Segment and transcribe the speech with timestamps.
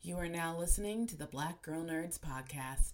[0.00, 2.92] You are now listening to the Black Girl Nerds podcast.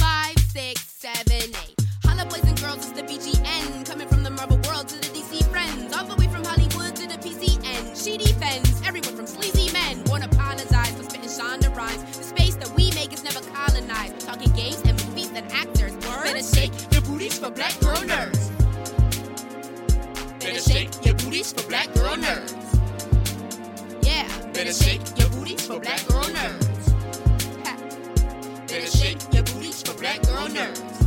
[0.00, 1.74] Five, six, seven, eight.
[2.04, 3.86] Holla boys and girls, it's the BGN.
[3.86, 5.94] Coming from the Marvel world to the DC friends.
[5.94, 8.02] All the way from Hollywood to the PCN.
[8.02, 10.02] She defends everyone from sleazy men.
[10.06, 12.02] Won't apologize for spitting Shonda rhymes.
[12.16, 14.14] The space that we make is never colonized.
[14.14, 15.92] We're talking games and movies and actors.
[15.96, 18.41] Better shake your booties for black girl nerds.
[20.68, 22.54] Shake your booties for black girl nerds.
[24.02, 26.72] Yeah, better shake your booties for black girl nerds.
[28.68, 31.00] Better shake your booties for black girl nerds.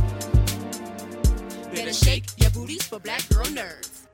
[1.74, 4.06] Better shake your booties for black girl nerds.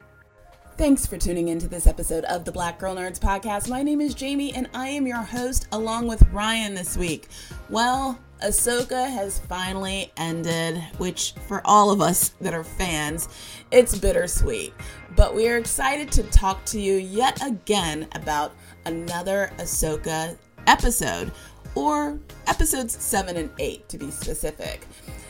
[0.78, 3.68] Thanks for tuning in to this episode of the Black Girl Nerds podcast.
[3.68, 7.29] My name is Jamie and I am your host along with Ryan this week.
[7.68, 13.29] Well, Ahsoka has finally ended, which for all of us that are fans,
[13.70, 14.73] it's bittersweet.
[15.15, 18.55] But we are excited to talk to you yet again about
[18.87, 21.32] another Ahsoka episode,
[21.74, 24.87] or episodes 7 and 8 to be specific.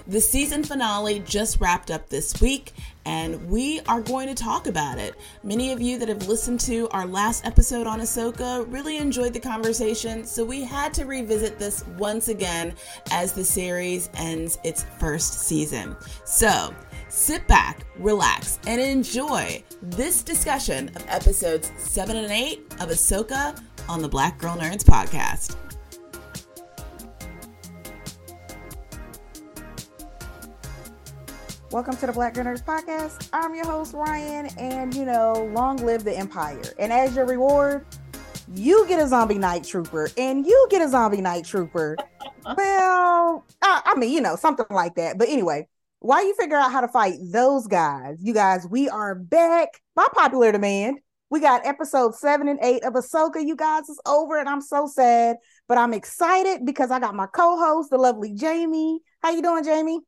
[0.07, 2.73] The season finale just wrapped up this week,
[3.05, 5.15] and we are going to talk about it.
[5.45, 9.41] Many of you that have listened to our last episode on Ahsoka really enjoyed the
[9.41, 12.75] conversation, so we had to revisit this once again
[13.13, 15.97] as the series ends its first season.
[16.25, 16.75] So,
[17.13, 24.01] sit back, relax, and enjoy this discussion of episodes 7 and 8 of Ahsoka on
[24.01, 25.57] the Black Girl Nerds podcast.
[31.71, 33.29] Welcome to the Black Girl Nerds Podcast.
[33.33, 36.63] I'm your host, Ryan, and you know, long live the Empire.
[36.79, 37.85] And as your reward,
[38.55, 41.97] you get a zombie night trooper, and you get a zombie night trooper.
[42.57, 45.19] well, uh, I mean, you know, something like that.
[45.19, 45.69] But anyway,
[46.03, 50.05] while you figure out how to fight those guys, you guys, we are back by
[50.13, 50.99] popular demand.
[51.31, 53.41] We got episode seven and eight of Ahsoka.
[53.43, 55.37] You guys is over, and I'm so sad,
[55.69, 58.99] but I'm excited because I got my co-host, the lovely Jamie.
[59.23, 60.01] How you doing, Jamie?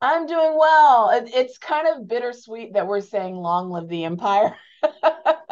[0.00, 1.10] I'm doing well.
[1.12, 4.56] It's kind of bittersweet that we're saying long live the empire.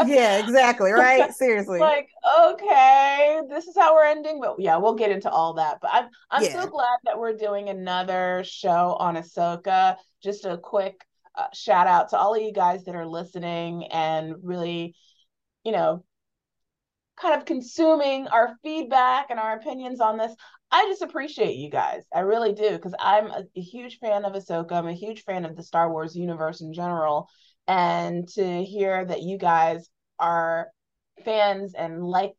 [0.07, 0.93] yeah, exactly.
[1.01, 1.33] Right.
[1.33, 1.79] Seriously.
[1.79, 2.09] like,
[2.41, 4.41] okay, this is how we're ending.
[4.41, 5.79] But yeah, we'll get into all that.
[5.81, 6.63] But I'm I'm Yeah.
[6.63, 9.97] so glad that we're doing another show on Ahsoka.
[10.23, 11.05] Just a quick
[11.37, 14.95] uh, shout out to all of you guys that are listening and really,
[15.65, 16.05] you know,
[17.21, 20.35] kind of consuming our feedback and our opinions on this.
[20.71, 22.03] I just appreciate you guys.
[22.15, 24.73] I really do because I'm a, a huge fan of Ahsoka.
[24.73, 27.29] I'm a huge fan of the Star Wars universe in general.
[27.67, 29.89] And to hear that you guys
[30.19, 30.69] are
[31.25, 32.33] fans and like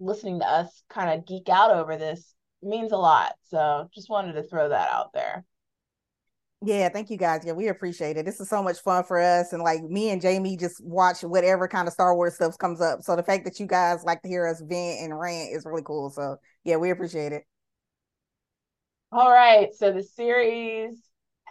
[0.00, 3.32] listening to us kind of geek out over this means a lot.
[3.44, 5.44] So just wanted to throw that out there.
[6.66, 7.42] Yeah, thank you guys.
[7.44, 8.24] Yeah, we appreciate it.
[8.24, 9.52] This is so much fun for us.
[9.52, 13.02] And like me and Jamie just watch whatever kind of Star Wars stuff comes up.
[13.02, 15.82] So the fact that you guys like to hear us vent and rant is really
[15.82, 16.08] cool.
[16.10, 17.44] So yeah, we appreciate it.
[19.12, 19.74] All right.
[19.74, 20.98] So the series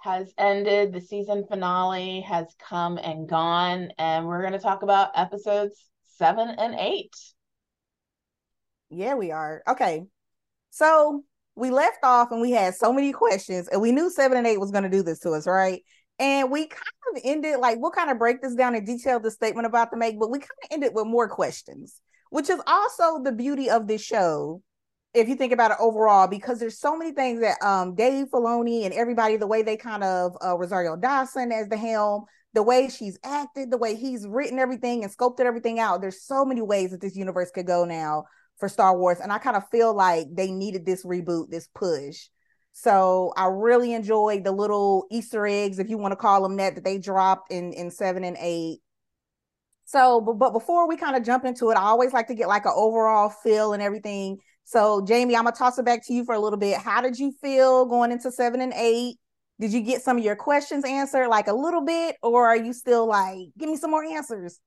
[0.03, 5.11] has ended, the season finale has come and gone, and we're going to talk about
[5.15, 7.15] episodes seven and eight.
[8.89, 9.63] Yeah, we are.
[9.65, 10.03] Okay.
[10.71, 11.23] So
[11.55, 14.59] we left off and we had so many questions, and we knew seven and eight
[14.59, 15.81] was going to do this to us, right?
[16.19, 19.31] And we kind of ended like we'll kind of break this down in detail the
[19.31, 23.23] statement about to make, but we kind of ended with more questions, which is also
[23.23, 24.61] the beauty of this show.
[25.13, 28.85] If you think about it overall, because there's so many things that um Dave Filoni
[28.85, 32.89] and everybody, the way they kind of uh, Rosario Dawson as the helm, the way
[32.89, 36.01] she's acted, the way he's written everything and sculpted everything out.
[36.01, 38.25] There's so many ways that this universe could go now
[38.57, 39.19] for Star Wars.
[39.19, 42.27] And I kind of feel like they needed this reboot, this push.
[42.71, 46.75] So I really enjoyed the little Easter eggs, if you want to call them that,
[46.75, 48.79] that they dropped in in seven and eight.
[49.85, 52.47] So, but, but before we kind of jump into it, I always like to get
[52.47, 54.39] like an overall feel and everything.
[54.65, 56.77] So, Jamie, I'm gonna toss it back to you for a little bit.
[56.77, 59.17] How did you feel going into seven and eight?
[59.59, 62.73] Did you get some of your questions answered like a little bit, or are you
[62.73, 64.59] still like, give me some more answers?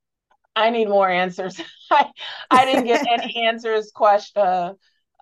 [0.54, 1.60] I need more answers.
[1.90, 2.06] I
[2.50, 4.72] I didn't get any answers question uh,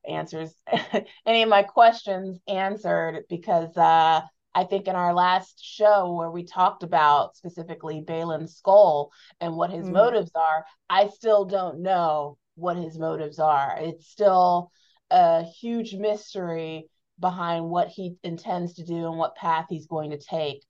[0.09, 0.55] answers
[1.27, 4.20] any of my questions answered because uh
[4.56, 9.09] I think in our last show where we talked about specifically Baylan Skoll
[9.41, 9.93] and what his Mhm.
[9.93, 13.77] motives are, I still don't know what his motives are.
[13.79, 14.71] It's still
[15.11, 16.89] a huge mystery
[17.21, 20.62] behind what he intends to do and what path he's going to take.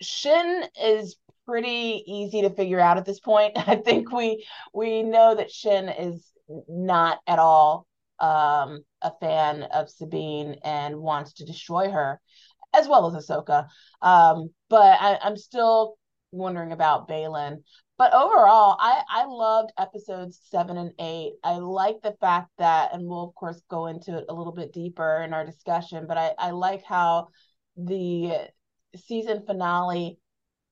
[0.00, 1.16] Shin is
[1.46, 3.52] pretty easy to figure out at this point.
[3.68, 6.30] I think we we know that Shin is
[6.68, 7.86] not at all
[8.18, 12.20] um, a fan of Sabine and wants to destroy her,
[12.74, 13.68] as well as Ahsoka.
[14.02, 15.96] Um, but I, I'm still
[16.32, 17.62] wondering about Baylan.
[17.98, 21.34] But overall, I I loved episodes seven and eight.
[21.42, 24.72] I like the fact that, and we'll of course go into it a little bit
[24.72, 26.06] deeper in our discussion.
[26.06, 27.28] But I I like how
[27.76, 28.50] the
[28.96, 30.18] season finale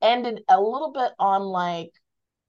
[0.03, 1.93] ended a little bit on like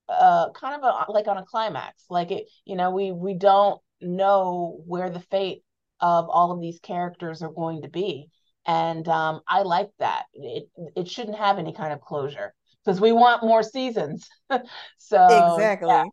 [0.08, 3.80] uh kind of a like on a climax like it you know we we don't
[4.00, 5.62] know where the fate
[6.00, 8.28] of all of these characters are going to be
[8.66, 12.54] and um i like that it it shouldn't have any kind of closure
[12.86, 14.28] because we want more seasons
[14.98, 16.04] so exactly yeah.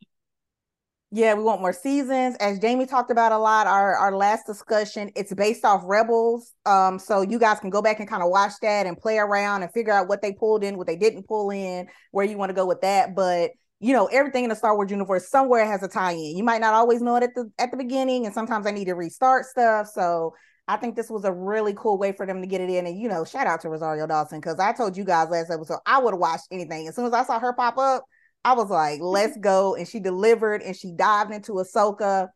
[1.11, 1.33] yeah.
[1.35, 5.33] we want more seasons as jamie talked about a lot our our last discussion it's
[5.33, 8.85] based off rebels um so you guys can go back and kind of watch that
[8.85, 11.87] and play around and figure out what they pulled in what they didn't pull in
[12.11, 13.51] where you want to go with that but
[13.83, 16.37] you know everything in the Star Wars universe somewhere has a tie-in.
[16.37, 18.85] You might not always know it at the at the beginning, and sometimes I need
[18.85, 19.87] to restart stuff.
[19.93, 20.33] So
[20.67, 22.85] I think this was a really cool way for them to get it in.
[22.85, 25.79] And you know, shout out to Rosario Dawson because I told you guys last episode
[25.85, 26.87] I would have watched anything.
[26.87, 28.05] As soon as I saw her pop up,
[28.45, 29.75] I was like, let's go.
[29.75, 32.29] And she delivered and she dived into Ahsoka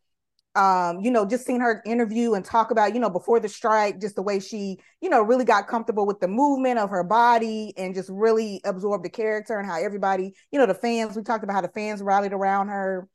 [0.57, 4.01] um, you know, just seeing her interview and talk about, you know, before the strike,
[4.01, 7.73] just the way she, you know, really got comfortable with the movement of her body
[7.77, 11.43] and just really absorbed the character and how everybody, you know, the fans, we talked
[11.43, 13.07] about how the fans rallied around her.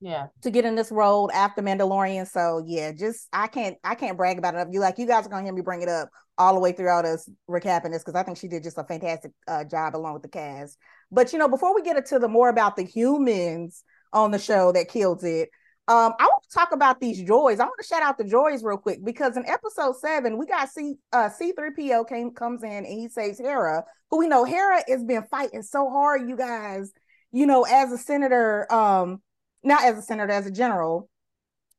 [0.00, 0.28] Yeah.
[0.42, 2.26] To get in this role after Mandalorian.
[2.26, 4.68] So yeah, just I can't I can't brag about it.
[4.70, 6.08] You like you guys are gonna hear me bring it up
[6.38, 9.32] all the way throughout us recapping this because I think she did just a fantastic
[9.46, 10.78] uh, job along with the cast.
[11.12, 14.72] But you know, before we get into the more about the humans on the show
[14.72, 15.50] that killed it,
[15.86, 17.60] um, I want to talk about these droids.
[17.60, 20.70] I want to shout out the droids real quick because in episode seven, we got
[20.70, 25.04] C uh C3PO came comes in and he saves Hera, who we know Hera has
[25.04, 26.90] been fighting so hard, you guys,
[27.32, 29.20] you know, as a senator, um,
[29.62, 31.08] not as a senator, as a general.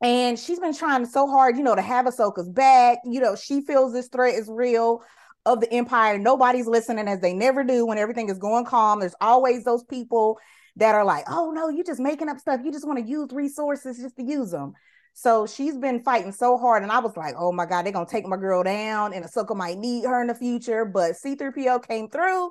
[0.02, 2.98] And she's been trying so hard, you know, to have Ahsoka's back.
[3.04, 5.02] You know, she feels this threat is real
[5.46, 6.18] of the Empire.
[6.18, 9.00] Nobody's listening as they never do when everything is going calm.
[9.00, 10.38] There's always those people
[10.76, 12.60] that are like, oh no, you're just making up stuff.
[12.64, 14.72] You just want to use resources just to use them.
[15.14, 16.82] So she's been fighting so hard.
[16.82, 19.12] And I was like, oh my God, they're to take my girl down.
[19.12, 20.84] And Ahsoka might need her in the future.
[20.84, 22.50] But C3PO came through.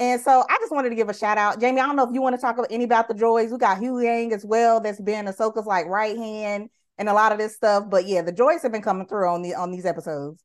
[0.00, 1.60] And so I just wanted to give a shout out.
[1.60, 3.52] Jamie, I don't know if you want to talk about any about the droids.
[3.52, 7.38] We got Huyang as well, that's been Ahsoka's like right hand and a lot of
[7.38, 7.84] this stuff.
[7.90, 10.42] But yeah, the droids have been coming through on the on these episodes.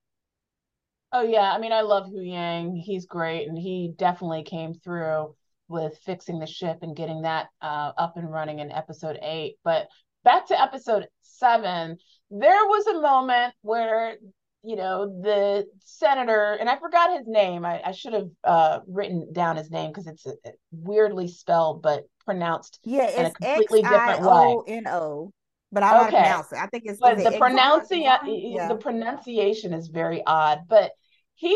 [1.14, 1.54] Oh yeah.
[1.54, 2.82] I mean, I love Huyang.
[2.84, 3.48] He's great.
[3.48, 5.34] And he definitely came through
[5.70, 9.56] with fixing the ship and getting that uh, up and running in episode eight.
[9.64, 9.88] But
[10.26, 11.98] back to episode seven,
[12.30, 14.18] there was a moment where
[14.66, 19.32] you know the senator and i forgot his name i, I should have uh, written
[19.32, 20.34] down his name because it's uh,
[20.72, 25.32] weirdly spelled but pronounced yeah it's in a completely different way n-o
[25.72, 26.22] but i don't okay.
[26.22, 28.68] pronounce it i think it's but the pronunciation yeah.
[28.68, 30.92] the pronunciation is very odd but
[31.36, 31.54] he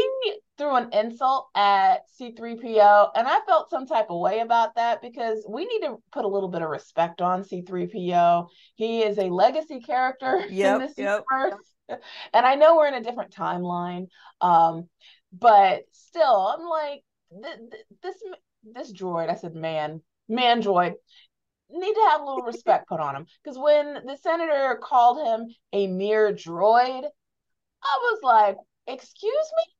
[0.57, 5.45] threw an insult at C3PO, and I felt some type of way about that because
[5.49, 8.47] we need to put a little bit of respect on C3PO.
[8.75, 11.23] He is a legacy character yep, in this yep.
[11.31, 11.68] universe.
[12.33, 14.07] And I know we're in a different timeline.
[14.41, 14.89] Um,
[15.31, 17.03] but still, I'm like,
[18.01, 18.15] this
[18.63, 20.93] this droid, I said man, man droid,
[21.69, 23.25] need to have a little respect put on him.
[23.43, 27.03] Because when the senator called him a mere droid,
[27.83, 28.57] I was like,
[28.87, 29.73] excuse me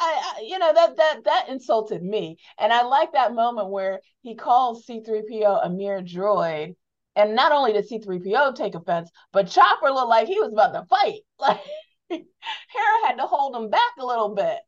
[0.00, 4.00] I, I, you know that that that insulted me and i like that moment where
[4.22, 6.74] he calls c3po a mere droid
[7.16, 10.84] and not only did c3po take offense but chopper looked like he was about to
[10.86, 11.60] fight like
[12.08, 14.58] hera had to hold him back a little bit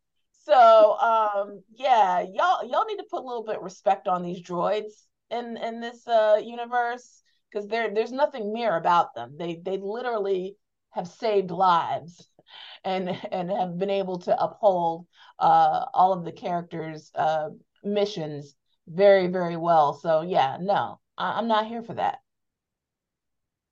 [0.45, 5.05] so um yeah y'all y'all need to put a little bit respect on these droids
[5.31, 10.57] in in this uh universe because there there's nothing mere about them they they literally
[10.97, 12.27] have saved lives
[12.85, 15.07] and and have been able to uphold
[15.39, 17.51] uh, all of the characters' uh,
[17.85, 18.55] missions
[18.89, 19.95] very very well.
[19.95, 22.19] So yeah, no, I, am not here for that.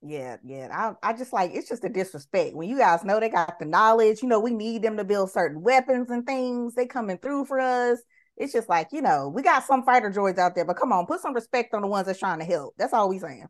[0.07, 0.67] Yeah, yeah.
[0.71, 3.65] I I just like it's just a disrespect when you guys know they got the
[3.65, 4.21] knowledge.
[4.21, 6.75] You know, we need them to build certain weapons and things.
[6.75, 7.99] They coming through for us.
[8.37, 11.07] It's just like you know we got some fighter droids out there, but come on,
[11.07, 12.75] put some respect on the ones that's trying to help.
[12.77, 13.47] That's all we saying.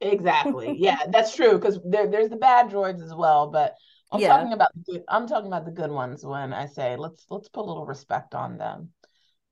[0.00, 0.76] Exactly.
[0.78, 3.74] yeah, that's true because there, there's the bad droids as well, but
[4.12, 4.28] I'm yeah.
[4.28, 7.48] talking about the good, I'm talking about the good ones when I say let's let's
[7.50, 8.92] put a little respect on them.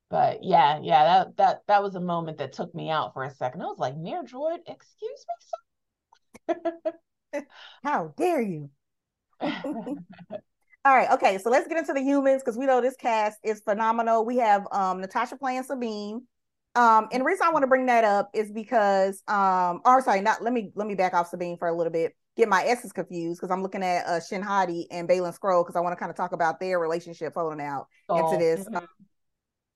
[0.09, 3.31] But yeah, yeah, that that that was a moment that took me out for a
[3.31, 3.61] second.
[3.61, 5.35] I was like, "Mere droid, excuse me,
[7.83, 8.71] How dare you?"
[9.41, 13.61] All right, okay, so let's get into the humans because we know this cast is
[13.61, 14.25] phenomenal.
[14.25, 16.23] We have um Natasha playing Sabine.
[16.75, 20.23] Um, and the reason I want to bring that up is because um, or sorry,
[20.23, 22.93] not let me let me back off Sabine for a little bit get my S's
[22.93, 25.97] confused because I'm looking at uh, Shin Hati and Baylan Skoll because I want to
[25.97, 28.33] kind of talk about their relationship holding out oh.
[28.33, 28.67] into this.
[28.75, 28.89] Um,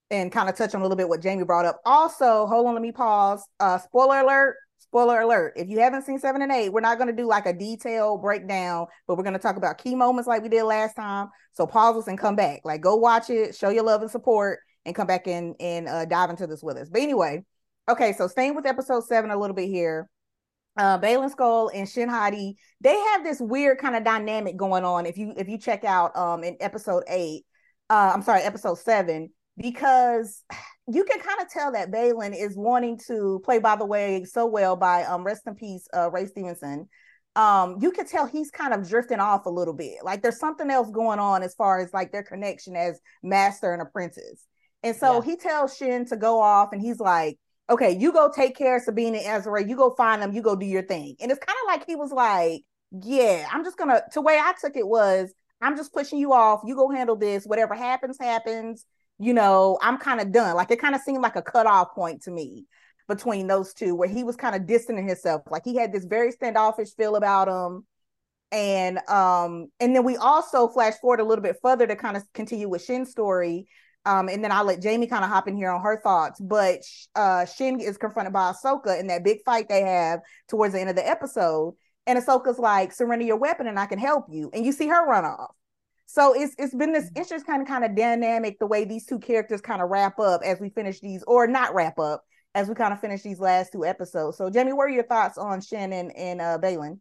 [0.08, 1.80] and kind of touch on a little bit what Jamie brought up.
[1.84, 3.44] Also, hold on, let me pause.
[3.58, 4.56] Uh, spoiler alert.
[4.78, 5.54] Spoiler alert.
[5.56, 8.22] If you haven't seen seven and eight, we're not going to do like a detailed
[8.22, 11.28] breakdown, but we're going to talk about key moments like we did last time.
[11.52, 12.60] So pause us and come back.
[12.64, 16.04] Like go watch it, show your love and support, and come back and and uh,
[16.04, 16.88] dive into this with us.
[16.88, 17.44] But anyway,
[17.88, 18.12] okay.
[18.12, 20.08] So staying with episode seven a little bit here.
[20.78, 25.06] Uh, Baylan Skoll and Shin Hati, they have this weird kind of dynamic going on.
[25.06, 27.44] If you if you check out um in episode eight,
[27.88, 30.44] uh, I'm sorry, episode seven, because
[30.88, 34.46] you can kind of tell that Baylan is wanting to play by the way so
[34.46, 36.88] well by um rest in peace uh Ray Stevenson.
[37.34, 39.98] Um, you can tell he's kind of drifting off a little bit.
[40.02, 43.82] Like there's something else going on as far as like their connection as master and
[43.82, 44.46] apprentice.
[44.82, 45.32] And so yeah.
[45.32, 47.38] he tells Shin to go off and he's like,
[47.68, 50.56] okay, you go take care of Sabine and Ezra, you go find them, you go
[50.56, 51.16] do your thing.
[51.20, 54.54] And it's kind of like he was like, Yeah, I'm just gonna to way I
[54.58, 58.86] took it was I'm just pushing you off, you go handle this, whatever happens, happens
[59.18, 60.56] you know, I'm kind of done.
[60.56, 62.66] Like it kind of seemed like a cutoff point to me
[63.08, 65.42] between those two, where he was kind of distancing himself.
[65.50, 67.86] Like he had this very standoffish feel about him.
[68.52, 72.22] And um, and then we also flash forward a little bit further to kind of
[72.32, 73.66] continue with Shin's story.
[74.04, 76.40] Um, and then I'll let Jamie kind of hop in here on her thoughts.
[76.40, 76.82] But
[77.14, 80.90] uh Shin is confronted by Ahsoka in that big fight they have towards the end
[80.90, 81.74] of the episode.
[82.06, 84.50] And Ahsoka's like, surrender your weapon and I can help you.
[84.54, 85.56] And you see her run off.
[86.06, 89.18] So it's it's been this interesting kind of kind of dynamic the way these two
[89.18, 92.74] characters kind of wrap up as we finish these or not wrap up as we
[92.74, 94.38] kind of finish these last two episodes.
[94.38, 97.00] So Jamie, what are your thoughts on Shannon and uh Baylan?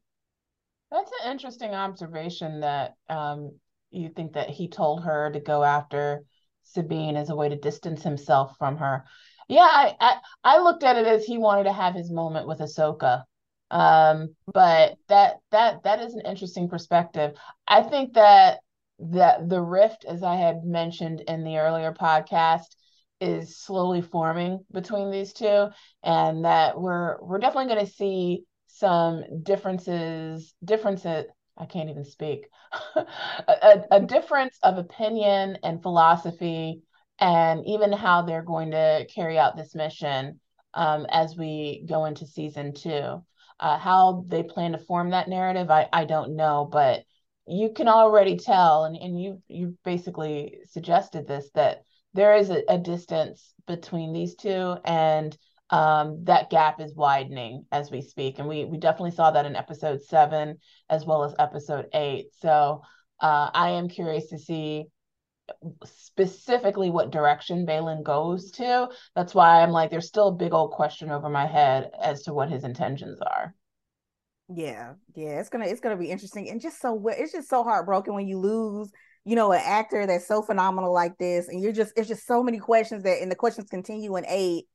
[0.92, 3.52] That's an interesting observation that um
[3.92, 6.24] you think that he told her to go after
[6.64, 9.06] Sabine as a way to distance himself from her.
[9.48, 12.60] Yeah, I, I, I looked at it as he wanted to have his moment with
[12.60, 13.24] Ahsoka.
[13.72, 17.34] Um, but that that that is an interesting perspective.
[17.68, 18.60] I think that
[19.00, 22.76] that the rift, as I had mentioned in the earlier podcast,
[23.22, 25.68] is slowly forming between these two,
[26.04, 31.26] and that we're we're definitely going to see some differences differences
[31.58, 32.50] I can't even speak
[33.48, 36.82] a, a difference of opinion and philosophy
[37.20, 40.40] and even how they're going to carry out this mission
[40.74, 43.24] um, as we go into season two.
[43.58, 47.04] Uh, how they plan to form that narrative, I, I don't know, but
[47.48, 51.84] you can already tell, and, and you you basically suggested this that
[52.14, 55.38] there is a, a distance between these two, and
[55.70, 59.56] um, that gap is widening as we speak, and we we definitely saw that in
[59.56, 60.58] episode seven
[60.90, 62.28] as well as episode eight.
[62.40, 62.82] So
[63.20, 64.86] uh, I am curious to see
[65.84, 68.90] specifically what direction Baylan goes to.
[69.16, 72.34] That's why I'm like, there's still a big old question over my head as to
[72.34, 73.54] what his intentions are.
[74.48, 78.14] Yeah, yeah, it's gonna it's gonna be interesting and just so it's just so heartbroken
[78.14, 78.92] when you lose,
[79.24, 82.44] you know, an actor that's so phenomenal like this, and you're just it's just so
[82.44, 84.66] many questions that and the questions continue in eight.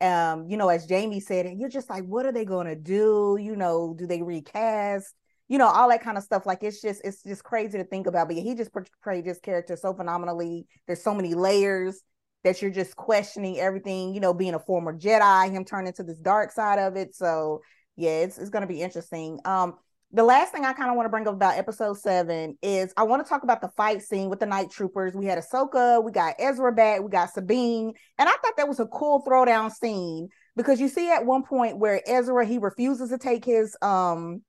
[0.00, 3.38] Um, you know, as Jamie said, and you're just like, what are they gonna do?
[3.40, 5.14] You know, do they recast?
[5.48, 6.44] You know, all that kind of stuff.
[6.44, 8.26] Like it's just it's just crazy to think about.
[8.28, 10.66] But he just portrayed this character so phenomenally.
[10.88, 12.02] There's so many layers
[12.42, 14.12] that you're just questioning everything.
[14.12, 17.14] You know, being a former Jedi, him turning to this dark side of it.
[17.14, 17.60] So
[18.00, 19.38] yeah, it's, it's going to be interesting.
[19.44, 19.74] Um,
[20.12, 23.04] the last thing I kind of want to bring up about episode seven is I
[23.04, 25.14] want to talk about the fight scene with the night troopers.
[25.14, 28.80] We had Ahsoka, we got Ezra back, we got Sabine, and I thought that was
[28.80, 33.18] a cool throwdown scene because you see at one point where Ezra he refuses to
[33.18, 34.42] take his um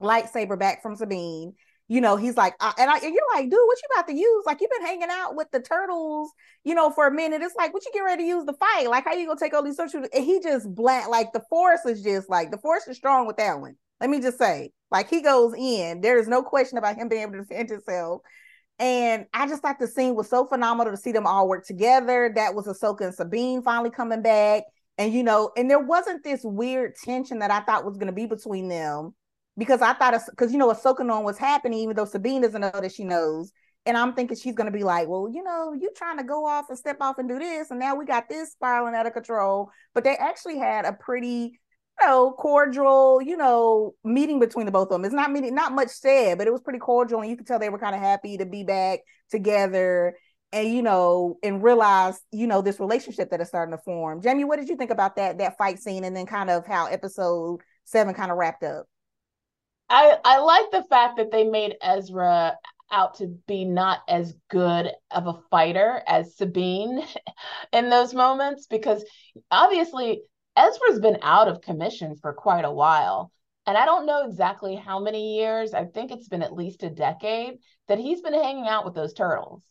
[0.00, 1.54] lightsaber back from Sabine,
[1.92, 4.14] you know, he's like, uh, and, I, and you're like, dude, what you about to
[4.14, 4.44] use?
[4.46, 6.30] Like, you've been hanging out with the turtles,
[6.64, 7.42] you know, for a minute.
[7.42, 8.88] It's like, what you get ready to use the fight?
[8.88, 10.02] Like, how you gonna take all these social?
[10.02, 13.36] And he just black, like the force is just like the force is strong with
[13.36, 13.76] that one.
[14.00, 16.00] Let me just say, like, he goes in.
[16.00, 18.22] There is no question about him being able to defend himself.
[18.78, 22.32] And I just thought the scene was so phenomenal to see them all work together.
[22.34, 24.62] That was Ahsoka and Sabine finally coming back.
[24.96, 28.24] And you know, and there wasn't this weird tension that I thought was gonna be
[28.24, 29.12] between them
[29.56, 32.70] because I thought because you know Ahsoka knowing what's happening, even though Sabine doesn't know
[32.72, 33.52] that she knows.
[33.84, 36.66] And I'm thinking she's gonna be like, well, you know, you trying to go off
[36.68, 39.70] and step off and do this, and now we got this spiraling out of control.
[39.94, 41.58] But they actually had a pretty,
[42.00, 45.04] you know, cordial, you know, meeting between the both of them.
[45.04, 47.58] It's not meeting, not much said, but it was pretty cordial, and you could tell
[47.58, 50.14] they were kind of happy to be back together
[50.52, 54.44] and you know and realize you know this relationship that is starting to form jamie
[54.44, 57.60] what did you think about that that fight scene and then kind of how episode
[57.84, 58.86] seven kind of wrapped up
[59.88, 62.58] I I like the fact that they made Ezra
[62.90, 67.02] out to be not as good of a fighter as Sabine
[67.72, 69.04] in those moments because
[69.50, 70.22] obviously
[70.56, 73.32] Ezra's been out of commission for quite a while.
[73.66, 76.90] And I don't know exactly how many years, I think it's been at least a
[76.90, 77.58] decade
[77.88, 79.62] that he's been hanging out with those turtles.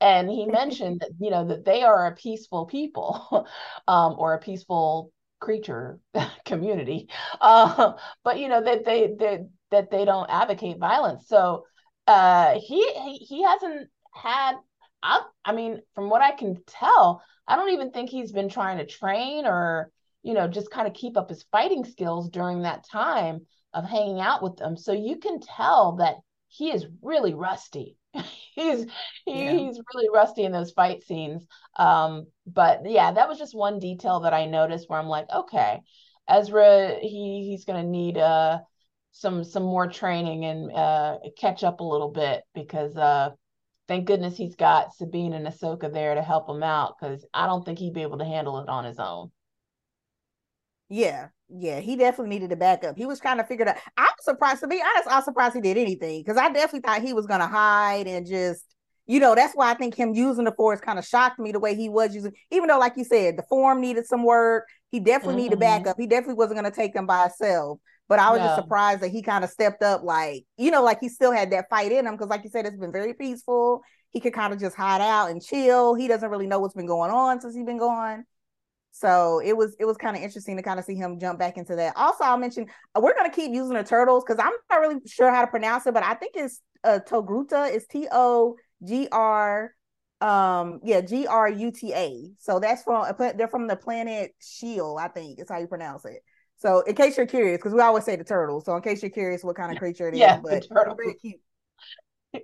[0.00, 3.46] and he mentioned that you know that they are a peaceful people
[3.88, 5.98] um, or a peaceful creature
[6.44, 7.08] community
[7.40, 7.92] uh,
[8.24, 11.64] but you know that they, they that they don't advocate violence so
[12.06, 14.54] uh, he, he he hasn't had
[15.02, 18.78] I, I mean from what i can tell i don't even think he's been trying
[18.78, 19.90] to train or
[20.22, 24.20] you know just kind of keep up his fighting skills during that time of hanging
[24.20, 26.16] out with them so you can tell that
[26.48, 27.96] he is really rusty
[28.54, 28.86] he's
[29.24, 29.52] he, yeah.
[29.52, 31.46] he's really rusty in those fight scenes.
[31.76, 35.80] Um, but yeah, that was just one detail that I noticed where I'm like, okay,
[36.28, 38.58] Ezra, he he's gonna need uh
[39.18, 43.30] some some more training and uh catch up a little bit because uh
[43.88, 47.64] thank goodness he's got Sabine and Ahsoka there to help him out because I don't
[47.64, 49.30] think he'd be able to handle it on his own.
[50.90, 52.98] Yeah, yeah, he definitely needed to back up.
[52.98, 53.76] He was trying to figure out.
[53.96, 55.08] I'm surprised to be honest.
[55.10, 58.64] I'm surprised he did anything because I definitely thought he was gonna hide and just,
[59.06, 61.60] you know, that's why I think him using the force kind of shocked me the
[61.60, 62.32] way he was using.
[62.50, 64.68] Even though, like you said, the form needed some work.
[64.90, 65.42] He definitely mm-hmm.
[65.44, 65.96] needed backup.
[65.98, 67.78] He definitely wasn't gonna take them by himself.
[68.08, 71.00] But I was just surprised that he kind of stepped up, like you know, like
[71.00, 73.82] he still had that fight in him because, like you said, it's been very peaceful.
[74.10, 75.94] He could kind of just hide out and chill.
[75.94, 78.24] He doesn't really know what's been going on since he's been gone.
[78.92, 81.58] So it was it was kind of interesting to kind of see him jump back
[81.58, 81.94] into that.
[81.96, 85.30] Also, I'll mention uh, we're gonna keep using the turtles because I'm not really sure
[85.30, 87.74] how to pronounce it, but I think it's uh, Togruta.
[87.74, 89.72] It's T O G R
[90.22, 92.30] um yeah G R U T A.
[92.38, 96.22] So that's from they're from the planet Shield, I think is how you pronounce it.
[96.58, 98.64] So in case you're curious, because we always say the turtles.
[98.64, 101.40] So in case you're curious what kind of creature it is, yeah, but very cute.
[102.32, 102.42] They're,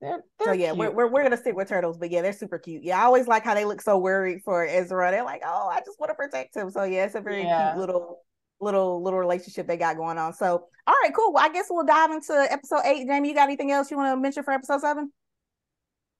[0.00, 2.82] they're so yeah, we're, we're, we're gonna stick with turtles, but yeah, they're super cute.
[2.82, 5.10] Yeah, I always like how they look so worried for Ezra.
[5.10, 6.70] They're like, oh, I just want to protect him.
[6.70, 7.72] So yeah, it's a very yeah.
[7.72, 8.22] cute little
[8.60, 10.34] little little relationship they got going on.
[10.34, 11.32] So all right, cool.
[11.32, 13.06] Well, I guess we'll dive into episode eight.
[13.06, 15.12] Jamie, you got anything else you want to mention for episode seven?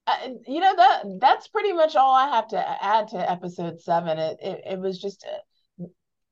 [0.06, 4.18] Uh, you know that that's pretty much all I have to add to episode seven.
[4.18, 5.38] It it, it was just uh,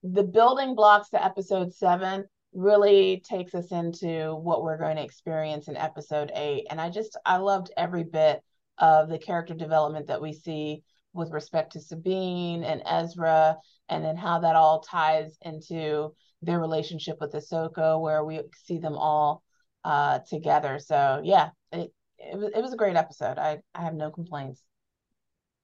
[0.02, 5.69] the building blocks to episode seven really takes us into what we're going to experience
[5.69, 6.67] in episode eight.
[6.71, 8.43] And I just, I loved every bit
[8.78, 10.82] of the character development that we see
[11.13, 13.56] with respect to Sabine and Ezra,
[13.89, 18.95] and then how that all ties into their relationship with Ahsoka, where we see them
[18.95, 19.43] all
[19.84, 20.78] uh, together.
[20.78, 23.39] So yeah, it, it was it was a great episode.
[23.39, 24.63] I I have no complaints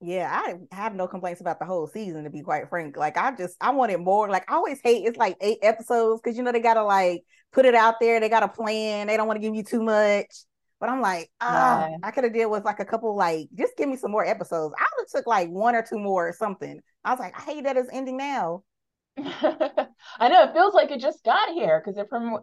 [0.00, 2.96] yeah, I have no complaints about the whole season to be quite frank.
[2.96, 4.28] Like I just I wanted more.
[4.28, 7.64] Like I always hate it's like eight episodes because you know they gotta like put
[7.64, 10.26] it out there, they got a plan, they don't want to give you too much.
[10.80, 11.96] But I'm like, ah, yeah.
[12.02, 14.74] I could have dealt with like a couple, like just give me some more episodes.
[14.78, 16.80] I would have took like one or two more or something.
[17.04, 18.64] I was like, I hate that it's ending now.
[19.16, 22.40] I know it feels like it just got here because it from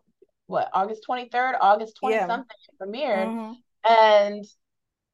[0.48, 2.28] what August 23rd, August 20 yeah.
[2.28, 3.28] something premiered.
[3.28, 3.54] Mm-hmm.
[3.92, 4.46] And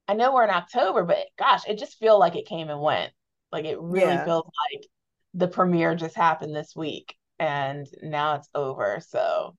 [0.08, 3.12] I know we're in October, but gosh, it just feels like it came and went.
[3.52, 4.24] Like it really yeah.
[4.24, 4.86] feels like
[5.34, 9.00] the premiere just happened this week and now it's over.
[9.06, 9.54] So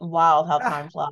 [0.00, 1.10] wild how time flies.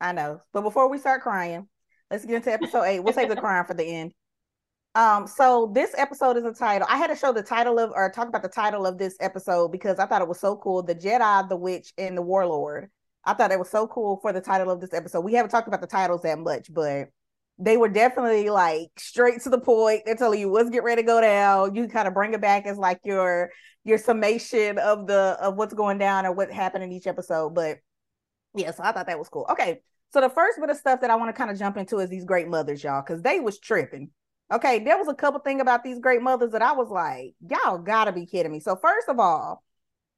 [0.00, 0.40] I know.
[0.52, 1.68] But before we start crying,
[2.10, 3.00] let's get into episode eight.
[3.00, 4.12] We'll save the crying for the end.
[4.94, 6.88] Um, so this episode is a title.
[6.90, 9.70] I had to show the title of or talk about the title of this episode
[9.70, 10.82] because I thought it was so cool.
[10.82, 12.88] The Jedi, the Witch, and the Warlord.
[13.24, 15.20] I thought it was so cool for the title of this episode.
[15.20, 17.08] We haven't talked about the titles that much, but
[17.58, 20.02] they were definitely like straight to the point.
[20.04, 21.74] They're telling you what's get ready to go down.
[21.74, 23.50] You kind of bring it back as like your
[23.84, 27.54] your summation of the of what's going down or what happened in each episode.
[27.54, 27.78] But
[28.54, 29.46] yeah, so I thought that was cool.
[29.50, 29.80] Okay.
[30.12, 32.08] So the first bit of stuff that I want to kind of jump into is
[32.08, 34.10] these great mothers, y'all, because they was tripping.
[34.52, 37.78] Okay, there was a couple thing about these great mothers that I was like, y'all
[37.78, 38.60] gotta be kidding me.
[38.60, 39.64] So first of all,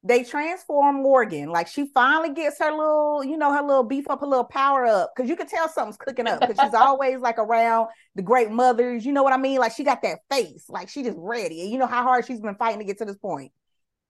[0.04, 1.48] they transform Morgan.
[1.48, 4.86] Like she finally gets her little, you know, her little beef up, her little power
[4.86, 5.12] up.
[5.16, 9.04] Cause you can tell something's cooking up because she's always like around the great mothers.
[9.04, 9.58] You know what I mean?
[9.58, 11.62] Like she got that face, like she just ready.
[11.62, 13.52] And you know how hard she's been fighting to get to this point.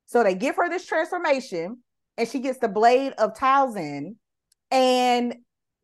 [0.07, 1.79] So they give her this transformation
[2.19, 4.17] and she gets the blade of Talzin.
[4.71, 5.37] And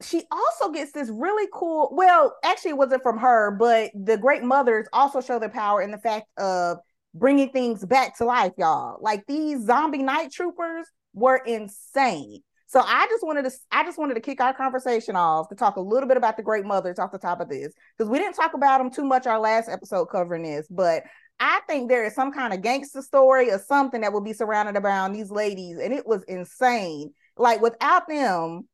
[0.02, 1.88] she also gets this really cool.
[1.92, 5.90] Well, actually, it wasn't from her, but the great mothers also show their power in
[5.90, 6.78] the fact of
[7.14, 8.98] bringing things back to life, y'all.
[9.00, 12.40] Like these zombie night troopers were insane.
[12.66, 15.76] So I just wanted to I just wanted to kick our conversation off to talk
[15.76, 18.34] a little bit about the great mothers off the top of this because we didn't
[18.34, 21.04] talk about them too much our last episode covering this, but
[21.40, 24.76] I think there is some kind of gangster story or something that will be surrounded
[24.76, 27.12] around these ladies, and it was insane.
[27.36, 28.68] Like without them,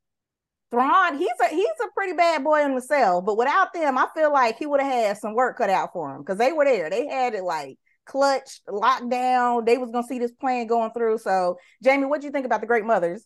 [0.70, 4.32] Thrawn, he's a he's a pretty bad boy in himself, but without them, I feel
[4.32, 6.88] like he would have had some work cut out for him because they were there.
[6.88, 7.76] They had it like
[8.10, 9.64] clutched, locked down.
[9.64, 11.18] They was gonna see this plan going through.
[11.18, 13.24] So, Jamie, what do you think about the Great Mothers?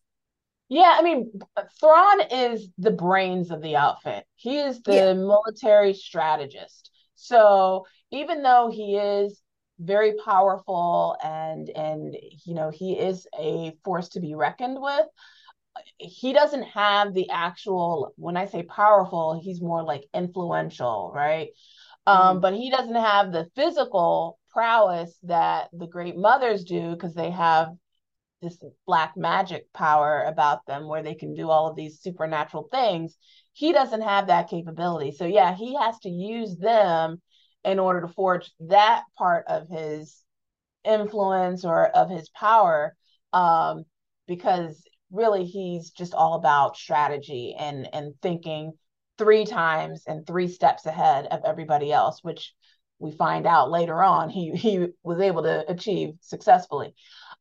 [0.68, 1.30] Yeah, I mean,
[1.78, 4.24] Thrawn is the brains of the outfit.
[4.34, 5.12] He is the yeah.
[5.14, 6.90] military strategist.
[7.14, 9.40] So even though he is
[9.78, 15.06] very powerful and and you know he is a force to be reckoned with,
[15.98, 18.12] he doesn't have the actual.
[18.16, 21.50] When I say powerful, he's more like influential, right?
[22.06, 22.28] Um, mm-hmm.
[22.28, 27.30] Um, but he doesn't have the physical prowess that the great mothers do because they
[27.30, 27.68] have
[28.40, 33.16] this black magic power about them where they can do all of these supernatural things.
[33.52, 35.12] He doesn't have that capability.
[35.12, 37.20] So yeah, he has to use them
[37.64, 40.22] in order to forge that part of his
[40.84, 42.94] influence or of his power
[43.32, 43.84] um,
[44.28, 48.72] because really he's just all about strategy and and thinking
[49.16, 52.52] three times and three steps ahead of everybody else which
[52.98, 56.94] we find out later on he he was able to achieve successfully.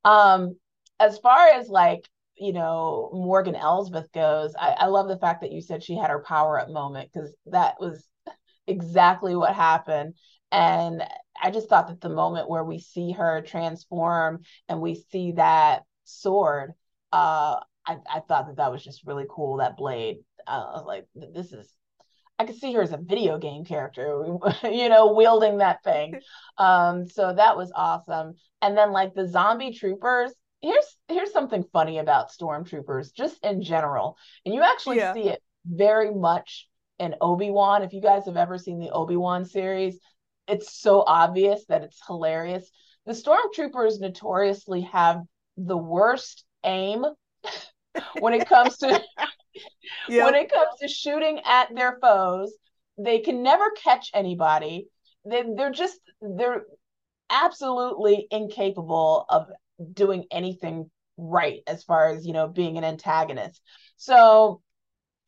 [0.03, 0.57] Um
[0.99, 5.51] as far as like you know morgan elsbeth goes I, I love the fact that
[5.51, 8.07] you said she had her power up moment because that was
[8.67, 10.15] exactly what happened.
[10.51, 11.03] And
[11.41, 15.83] i just thought that the moment where we see her transform and we see that
[16.03, 16.73] sword
[17.11, 20.17] uh i, I thought that that was just really cool that blade.
[20.45, 21.73] Uh, like this is
[22.43, 24.25] I could see her as a video game character,
[24.63, 26.19] you know, wielding that thing.
[26.55, 28.35] Um, so that was awesome.
[28.61, 34.17] And then like the zombie troopers, here's here's something funny about stormtroopers just in general
[34.45, 35.13] and you actually yeah.
[35.13, 36.67] see it very much
[36.99, 39.99] in obi-wan if you guys have ever seen the obi-wan series
[40.47, 42.69] it's so obvious that it's hilarious
[43.05, 45.21] the stormtroopers notoriously have
[45.57, 47.03] the worst aim
[48.19, 49.01] when it comes to
[50.09, 50.25] yep.
[50.25, 52.53] when it comes to shooting at their foes
[52.97, 54.87] they can never catch anybody
[55.25, 56.65] they, they're just they're
[57.29, 59.47] absolutely incapable of
[59.93, 63.61] doing anything right as far as you know being an antagonist
[63.97, 64.61] so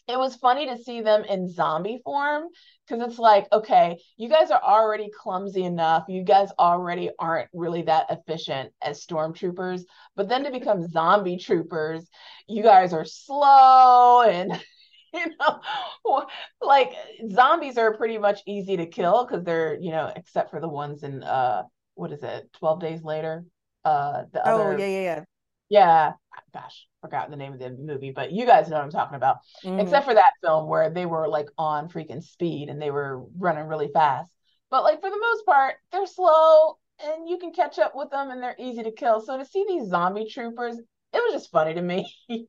[0.08, 2.44] it was funny to see them in zombie form
[2.88, 6.06] because it's like okay you guys are already clumsy enough.
[6.08, 9.82] You guys already aren't really that efficient as stormtroopers.
[10.16, 12.08] But then to become zombie troopers
[12.48, 14.52] you guys are slow and
[15.14, 16.26] you know
[16.62, 16.94] like
[17.32, 21.04] zombies are pretty much easy to kill because they're you know except for the ones
[21.04, 21.64] in uh
[21.96, 23.46] what is it 12 days later?
[23.84, 25.24] Uh the oh, other yeah yeah yeah.
[25.70, 26.12] Yeah.
[26.54, 29.38] Gosh forgot the name of the movie but you guys know what i'm talking about.
[29.64, 29.80] Mm-hmm.
[29.80, 33.68] except for that film where they were like on freaking speed and they were running
[33.68, 34.32] really fast.
[34.72, 38.32] But like for the most part they're slow and you can catch up with them
[38.32, 39.22] and they're easy to kill.
[39.22, 42.12] So to see these zombie troopers it was just funny to me.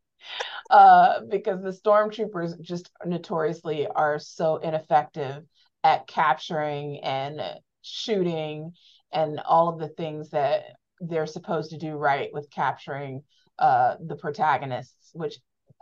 [0.71, 5.45] Uh because the stormtroopers just notoriously are so ineffective
[5.85, 7.41] at capturing and
[7.83, 8.73] shooting
[9.13, 10.65] and all of the things that
[11.01, 13.23] they're supposed to do right with capturing
[13.59, 15.37] uh, the protagonists, which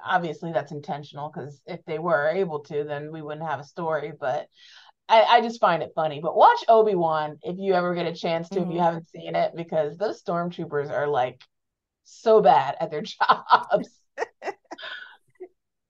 [0.04, 4.12] obviously that's intentional because if they were able to, then we wouldn't have a story.
[4.18, 4.48] But
[5.08, 6.20] I, I just find it funny.
[6.20, 8.62] But watch Obi Wan if you ever get a chance to, mm-hmm.
[8.62, 8.84] if you mm-hmm.
[8.84, 11.40] haven't seen it, because those stormtroopers are like
[12.04, 13.88] so bad at their jobs.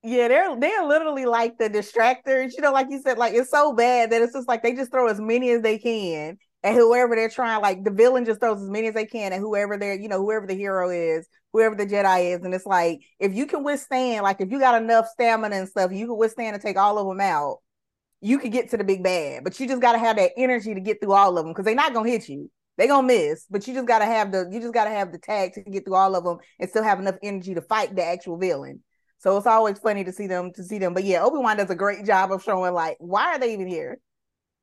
[0.02, 2.52] yeah, they're they're literally like the distractors.
[2.56, 4.90] You know, like you said, like it's so bad that it's just like they just
[4.90, 8.62] throw as many as they can and whoever they're trying, like the villain just throws
[8.62, 11.74] as many as they can, and whoever they're, you know, whoever the hero is, whoever
[11.76, 15.06] the Jedi is, and it's like if you can withstand, like if you got enough
[15.06, 17.58] stamina and stuff, you can withstand and take all of them out.
[18.22, 20.72] You could get to the big bad, but you just got to have that energy
[20.72, 22.50] to get through all of them because they're not gonna hit you.
[22.78, 25.52] They gonna miss, but you just gotta have the you just gotta have the tag
[25.52, 28.38] to get through all of them and still have enough energy to fight the actual
[28.38, 28.82] villain.
[29.18, 30.94] So it's always funny to see them to see them.
[30.94, 33.66] But yeah, Obi Wan does a great job of showing like why are they even
[33.66, 34.00] here?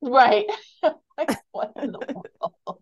[0.02, 0.46] Right.
[0.84, 2.82] like, what in the world?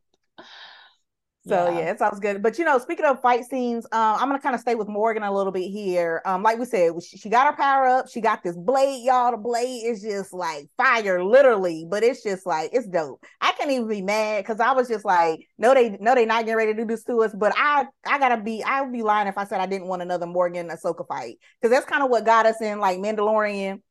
[1.48, 1.80] So yeah.
[1.80, 1.92] yeah.
[1.92, 2.44] it sounds good.
[2.44, 5.24] But you know, speaking of fight scenes, um, I'm gonna kind of stay with Morgan
[5.24, 6.22] a little bit here.
[6.26, 8.10] Um, like we said, she, she, got her power up.
[8.10, 9.32] She got this blade, y'all.
[9.32, 11.86] The blade is just like fire, literally.
[11.90, 13.24] But it's just like it's dope.
[13.42, 16.46] I can't even be mad because I was just like, no, they no, they not
[16.46, 17.34] getting ready to do this to us.
[17.34, 20.02] But I I gotta be, I would be lying if I said I didn't want
[20.02, 23.82] another Morgan Ahsoka fight because that's kind of what got us in like Mandalorian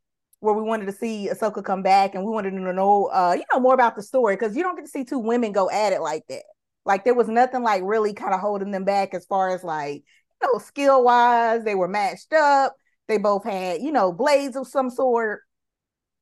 [0.40, 3.44] where we wanted to see Ahsoka come back and we wanted to know, uh, you
[3.52, 5.92] know, more about the story because you don't get to see two women go at
[5.92, 6.44] it like that.
[6.84, 10.04] Like there was nothing like really kind of holding them back as far as like,
[10.40, 11.64] you know, skill wise.
[11.64, 12.76] They were matched up.
[13.08, 15.42] They both had, you know, blades of some sort.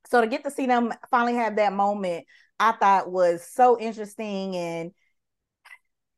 [0.09, 2.25] So to get to see them finally have that moment,
[2.59, 4.57] I thought was so interesting.
[4.57, 4.93] And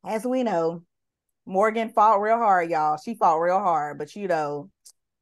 [0.07, 0.85] as we know,
[1.47, 2.99] Morgan fought real hard, y'all.
[3.03, 4.71] She fought real hard, but you know,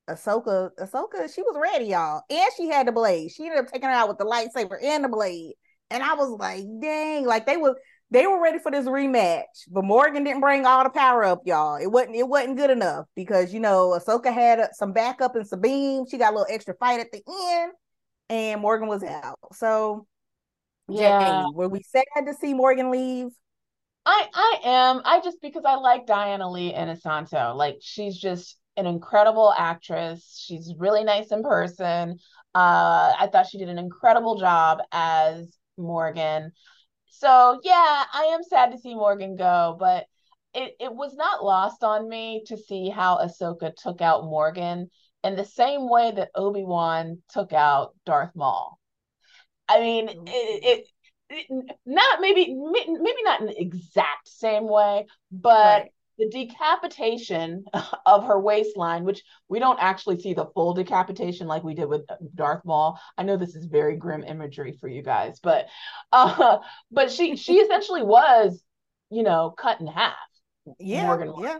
[0.09, 2.23] Ahsoka, Ahsoka, she was ready, y'all.
[2.31, 3.33] And she had the blade.
[3.33, 5.55] She ended up taking her out with the lightsaber and the blade.
[5.90, 7.77] And I was like, dang, like they were
[8.11, 11.77] they were ready for this rematch, but Morgan didn't bring all the power up, y'all.
[11.77, 15.45] It wasn't it wasn't good enough because you know Ahsoka had uh, some backup in
[15.45, 16.07] Sabine.
[16.09, 17.73] She got a little extra fight at the end,
[18.29, 19.38] and Morgan was out.
[19.55, 20.07] So,
[20.88, 23.29] yeah, were we sad to see Morgan leave?
[24.05, 25.03] I I am.
[25.05, 27.57] I just because I like Diana Lee Inosanto.
[27.57, 30.43] Like she's just an incredible actress.
[30.45, 32.19] She's really nice in person.
[32.55, 36.53] Uh, I thought she did an incredible job as Morgan.
[37.09, 40.07] So yeah, I am sad to see Morgan go, but
[40.55, 44.91] it, it was not lost on me to see how Ahsoka took out Morgan
[45.23, 48.79] in the same way that Obi-Wan took out Darth Maul.
[49.69, 50.87] I mean, it, it,
[51.29, 57.64] it not maybe maybe not in the exact same way, but right the decapitation
[58.07, 62.02] of her waistline, which we don't actually see the full decapitation like we did with
[62.35, 62.98] Darth Maul.
[63.16, 65.66] I know this is very grim imagery for you guys, but
[66.12, 66.59] uh,
[66.90, 68.62] but she she essentially was,
[69.11, 70.14] you know, cut in half.
[70.79, 71.44] Yeah, Morgan was.
[71.44, 71.59] yeah.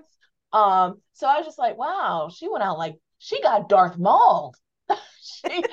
[0.53, 4.55] Um, so I was just like, wow, she went out like she got Darth Maul.
[5.27, 5.65] She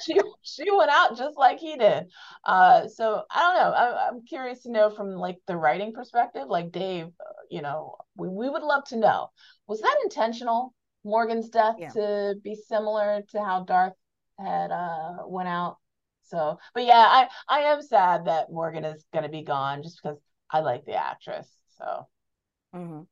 [0.00, 2.04] she she went out just like he did.
[2.44, 3.76] Uh, so I don't know.
[3.76, 7.06] I, I'm curious to know from like the writing perspective, like Dave.
[7.06, 9.30] Uh, you know, we we would love to know.
[9.66, 10.74] Was that intentional?
[11.02, 11.88] Morgan's death yeah.
[11.88, 13.94] to be similar to how Darth
[14.38, 15.78] had uh went out.
[16.24, 20.00] So, but yeah, I I am sad that Morgan is going to be gone just
[20.02, 20.18] because
[20.50, 21.48] I like the actress.
[21.78, 22.06] So.
[22.74, 23.02] Mm-hmm.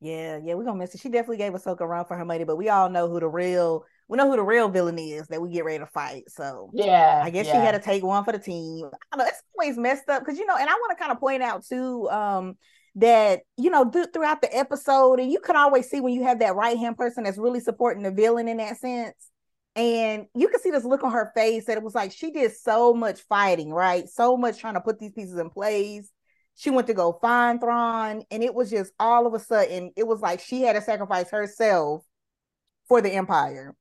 [0.00, 1.00] Yeah, yeah, we're gonna miss it.
[1.00, 3.28] She definitely gave us a run for her money, but we all know who the
[3.28, 6.24] real we know who the real villain is that we get ready to fight.
[6.28, 7.52] So yeah, I guess yeah.
[7.52, 8.90] she had to take one for the team.
[9.10, 11.18] I know it's always messed up because you know, and I want to kind of
[11.18, 12.58] point out too um,
[12.96, 16.40] that you know th- throughout the episode, and you can always see when you have
[16.40, 19.16] that right hand person that's really supporting the villain in that sense.
[19.76, 22.54] And you can see this look on her face that it was like she did
[22.54, 24.06] so much fighting, right?
[24.10, 26.10] So much trying to put these pieces in place.
[26.54, 30.06] She went to go find Thrawn, and it was just all of a sudden, it
[30.06, 32.04] was like she had to sacrifice herself
[32.88, 33.74] for the Empire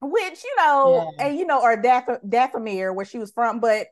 [0.00, 1.26] which you know, yeah.
[1.26, 3.86] and you know, or Dath- Dathomir, where she was from, but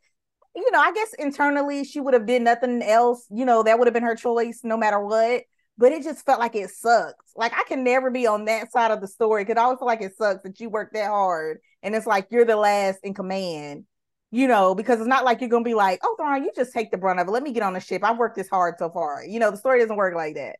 [0.54, 3.26] you know, I guess internally she would have did nothing else.
[3.30, 5.42] You know, that would have been her choice, no matter what.
[5.78, 7.32] But it just felt like it sucks.
[7.36, 9.44] Like I can never be on that side of the story.
[9.46, 12.46] It always feel like it sucks that you work that hard, and it's like you're
[12.46, 13.84] the last in command.
[14.32, 16.90] You know, because it's not like you're gonna be like, oh, Thrawn, you just take
[16.90, 17.30] the brunt of it.
[17.30, 18.02] Let me get on the ship.
[18.04, 19.24] I've worked this hard so far.
[19.24, 20.56] You know, the story doesn't work like that.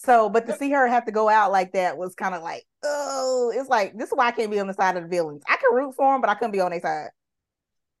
[0.00, 2.64] So, but to see her have to go out like that was kind of like,
[2.84, 5.42] oh, it's like this is why I can't be on the side of the villains.
[5.48, 7.08] I can root for them, but I couldn't be on their side.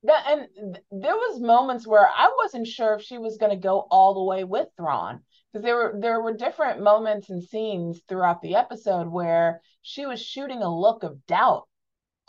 [0.04, 3.88] That, and there was moments where I wasn't sure if she was going to go
[3.90, 8.42] all the way with Thrawn because there were there were different moments and scenes throughout
[8.42, 11.66] the episode where she was shooting a look of doubt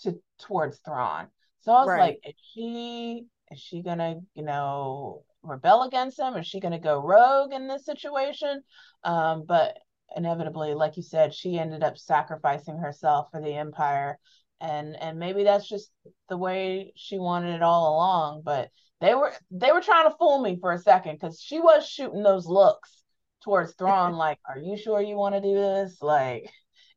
[0.01, 1.27] to towards Thrawn.
[1.59, 1.99] So I was right.
[1.99, 6.35] like, is she is she gonna you know rebel against him?
[6.35, 8.61] Is she going to go rogue in this situation?
[9.03, 9.77] Um, but
[10.15, 14.17] inevitably, like you said, she ended up sacrificing herself for the empire,
[14.59, 15.91] and and maybe that's just
[16.27, 18.41] the way she wanted it all along.
[18.43, 18.69] But
[19.01, 22.23] they were they were trying to fool me for a second because she was shooting
[22.23, 23.03] those looks
[23.43, 26.01] towards Thrawn, like, "Are you sure you want to do this?
[26.01, 26.49] Like,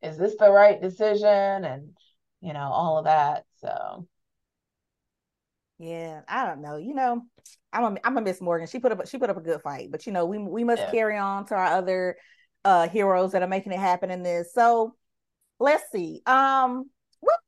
[0.02, 1.90] is this the right decision?" And
[2.40, 3.44] you know all of that.
[3.61, 4.07] So
[5.78, 6.76] yeah, I don't know.
[6.76, 7.22] You know,
[7.72, 8.66] I'm a I'm a Miss Morgan.
[8.66, 10.82] She put up she put up a good fight, but you know we we must
[10.82, 10.90] yeah.
[10.90, 12.16] carry on to our other
[12.64, 14.52] uh heroes that are making it happen in this.
[14.54, 14.94] So
[15.58, 16.20] let's see.
[16.26, 17.38] Um, well,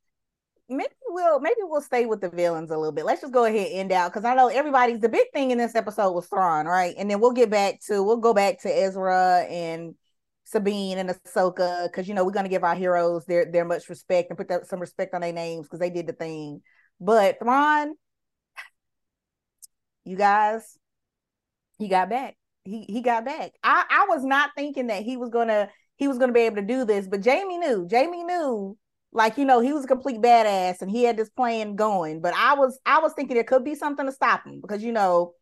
[0.69, 3.05] maybe we'll maybe we'll stay with the villains a little bit.
[3.05, 5.59] Let's just go ahead and end out because I know everybody's the big thing in
[5.59, 6.95] this episode was Thrawn, right?
[6.97, 9.95] And then we'll get back to we'll go back to Ezra and
[10.45, 14.31] Sabine and Ahsoka because you know we're gonna give our heroes their their much respect
[14.31, 16.63] and put that, some respect on their names because they did the thing.
[17.01, 17.95] But Thrawn
[20.05, 20.79] you guys,
[21.79, 22.37] he got back.
[22.65, 23.53] He he got back.
[23.63, 26.63] I I was not thinking that he was gonna he was gonna be able to
[26.63, 27.87] do this, but Jamie knew.
[27.87, 28.77] Jamie knew,
[29.13, 32.21] like you know, he was a complete badass and he had this plan going.
[32.21, 34.93] But I was I was thinking there could be something to stop him because you
[34.93, 35.35] know,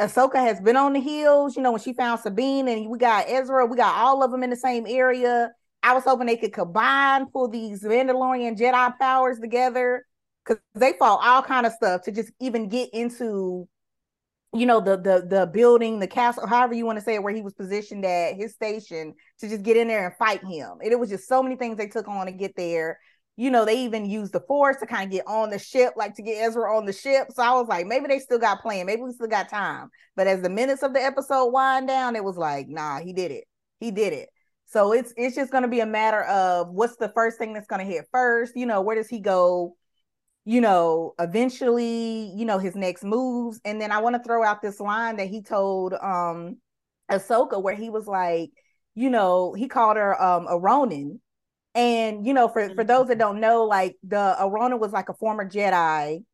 [0.00, 1.56] Ahsoka has been on the heels.
[1.56, 4.42] You know, when she found Sabine and we got Ezra, we got all of them
[4.42, 5.50] in the same area.
[5.82, 10.06] I was hoping they could combine, pull these Mandalorian Jedi powers together
[10.44, 13.68] because they fought all kind of stuff to just even get into
[14.52, 17.34] you know the the the building the castle however you want to say it where
[17.34, 20.78] he was positioned at his station to just get in there and fight him.
[20.82, 22.98] And it was just so many things they took on to get there.
[23.36, 26.14] You know they even used the force to kind of get on the ship like
[26.16, 27.28] to get ezra on the ship.
[27.30, 28.86] So i was like maybe they still got plan.
[28.86, 29.88] Maybe we still got time.
[30.16, 33.30] But as the minutes of the episode wind down it was like nah he did
[33.30, 33.44] it.
[33.78, 34.30] He did it.
[34.66, 37.66] So it's it's just going to be a matter of what's the first thing that's
[37.66, 38.56] going to hit first?
[38.56, 39.76] You know where does he go
[40.44, 43.60] you know, eventually, you know, his next moves.
[43.64, 46.56] And then I want to throw out this line that he told um
[47.10, 48.50] Ahsoka where he was like,
[48.94, 51.20] you know, he called her um a Ronin.
[51.74, 53.20] And you know, for for those that mm-hmm.
[53.20, 56.24] don't know, like the a Ronin was like a former Jedi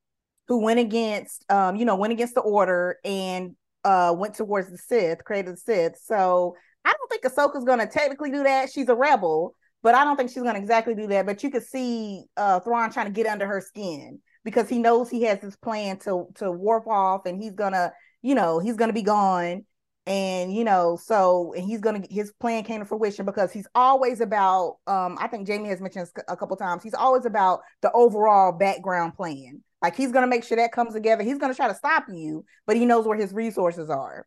[0.49, 4.79] who went against um, you know, went against the order and uh went towards the
[4.79, 5.99] Sith, created the Sith.
[6.05, 8.71] So I don't think Ahsoka's gonna technically do that.
[8.71, 9.55] She's a rebel,
[9.87, 11.27] but I don't think she's gonna exactly do that.
[11.27, 15.09] But you could see uh Thrawn trying to get under her skin because he knows
[15.09, 18.93] he has this plan to to warp off and he's gonna, you know, he's gonna
[18.93, 19.65] be gone.
[20.05, 24.21] And you know, so and he's gonna his plan came to fruition because he's always
[24.21, 28.51] about um, I think Jamie has mentioned a couple times, he's always about the overall
[28.51, 29.63] background plan.
[29.83, 31.23] Like he's gonna make sure that comes together.
[31.23, 34.27] He's gonna try to stop you, but he knows where his resources are.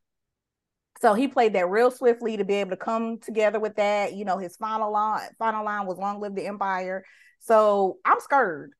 [1.02, 4.14] So he played that real swiftly to be able to come together with that.
[4.14, 7.06] You know, his final line, final line was "Long live the Empire."
[7.40, 8.72] So I'm scared.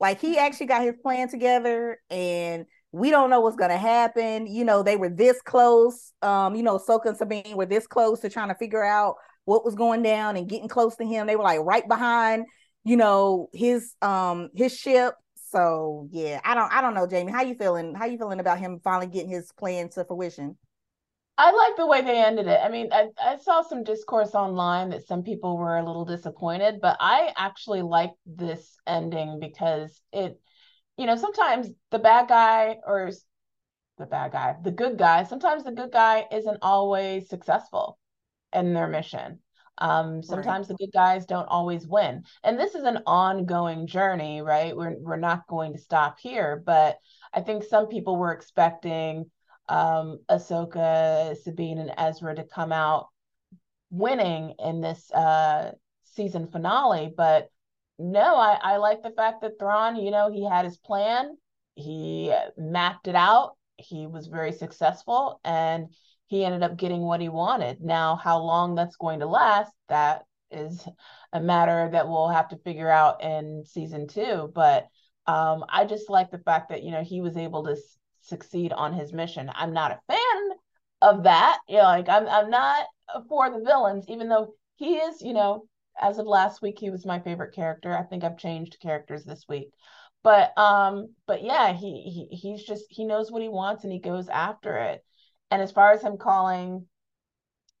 [0.00, 4.46] Like he actually got his plan together, and we don't know what's gonna happen.
[4.46, 6.12] You know, they were this close.
[6.22, 9.64] Um, you know, Soka and Sabine were this close to trying to figure out what
[9.64, 11.26] was going down and getting close to him.
[11.26, 12.46] They were like right behind,
[12.84, 15.14] you know, his um his ship.
[15.50, 17.32] So yeah, I don't I don't know, Jamie.
[17.32, 17.94] How you feeling?
[17.94, 20.56] How you feeling about him finally getting his plan to fruition?
[21.38, 22.60] I like the way they ended it.
[22.62, 26.80] I mean, I, I saw some discourse online that some people were a little disappointed,
[26.80, 30.40] but I actually like this ending because it,
[30.96, 33.10] you know, sometimes the bad guy or
[33.98, 37.98] the bad guy, the good guy, sometimes the good guy isn't always successful
[38.52, 39.40] in their mission.
[39.78, 40.78] Um, sometimes right.
[40.78, 42.24] the good guys don't always win.
[42.42, 44.74] And this is an ongoing journey, right?
[44.74, 46.96] We're we're not going to stop here, but
[47.34, 49.30] I think some people were expecting
[49.68, 53.08] um, Ahsoka, Sabine, and Ezra to come out
[53.90, 55.72] winning in this uh,
[56.14, 57.12] season finale.
[57.16, 57.50] But
[57.98, 61.36] no, I, I like the fact that Thrawn, you know, he had his plan,
[61.74, 65.88] he mapped it out, he was very successful, and
[66.26, 67.80] he ended up getting what he wanted.
[67.80, 70.86] Now, how long that's going to last, that is
[71.32, 74.50] a matter that we'll have to figure out in season two.
[74.54, 74.88] But
[75.26, 77.76] um, I just like the fact that, you know, he was able to
[78.26, 79.50] succeed on his mission.
[79.54, 80.50] I'm not a fan
[81.02, 81.58] of that.
[81.68, 82.86] You know, like I'm I'm not
[83.28, 85.66] for the villains, even though he is, you know,
[86.00, 87.96] as of last week, he was my favorite character.
[87.96, 89.70] I think I've changed characters this week.
[90.22, 94.00] But um, but yeah, he, he he's just he knows what he wants and he
[94.00, 95.04] goes after it.
[95.50, 96.86] And as far as him calling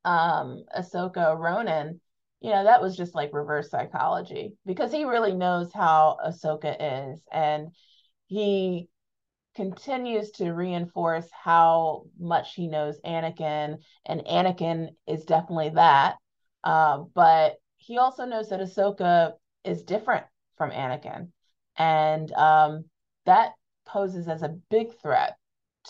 [0.04, 2.00] um Ahsoka Ronin,
[2.40, 6.76] you know, that was just like reverse psychology because he really knows how Ahsoka
[7.14, 7.20] is.
[7.32, 7.68] And
[8.28, 8.88] he
[9.56, 16.16] continues to reinforce how much he knows Anakin, and Anakin is definitely that.
[16.62, 19.32] Uh, but he also knows that Ahsoka
[19.64, 20.26] is different
[20.58, 21.28] from Anakin,
[21.76, 22.84] and um,
[23.24, 23.52] that
[23.86, 25.36] poses as a big threat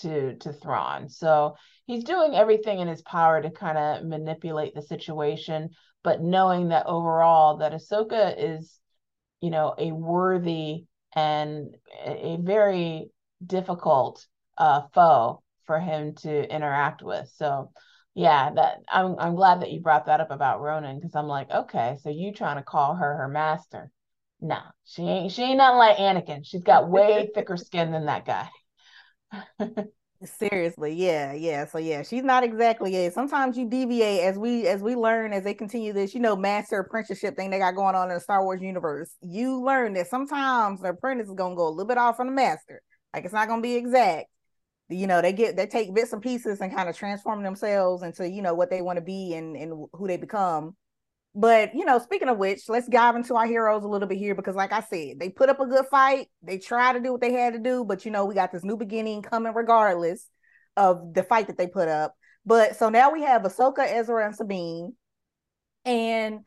[0.00, 1.08] to to Thrawn.
[1.08, 5.70] So he's doing everything in his power to kind of manipulate the situation,
[6.04, 8.78] but knowing that overall that Ahsoka is,
[9.40, 11.74] you know, a worthy and
[12.04, 13.10] a very
[13.46, 14.26] difficult
[14.58, 17.30] uh, foe for him to interact with.
[17.36, 17.72] So
[18.14, 21.50] yeah, that I'm I'm glad that you brought that up about Ronan because I'm like,
[21.50, 23.90] okay, so you trying to call her her master?
[24.40, 25.32] No, she ain't.
[25.32, 26.40] She ain't nothing like Anakin.
[26.44, 28.48] She's got way thicker skin than that guy.
[30.24, 31.66] Seriously, yeah, yeah.
[31.66, 33.12] So yeah, she's not exactly it.
[33.12, 36.78] Sometimes you deviate as we as we learn as they continue this, you know, master
[36.78, 39.14] apprenticeship thing they got going on in the Star Wars universe.
[39.20, 42.32] You learn that sometimes the apprentice is gonna go a little bit off on the
[42.32, 42.80] master.
[43.14, 44.26] Like it's not gonna be exact.
[44.88, 48.28] You know, they get they take bits and pieces and kind of transform themselves into,
[48.28, 50.76] you know, what they want to be and, and who they become.
[51.34, 54.34] But you know, speaking of which, let's dive into our heroes a little bit here
[54.34, 56.28] because, like I said, they put up a good fight.
[56.42, 58.64] They try to do what they had to do, but you know, we got this
[58.64, 60.28] new beginning coming regardless
[60.76, 62.14] of the fight that they put up.
[62.46, 64.94] But so now we have Ahsoka, Ezra, and Sabine.
[65.84, 66.40] And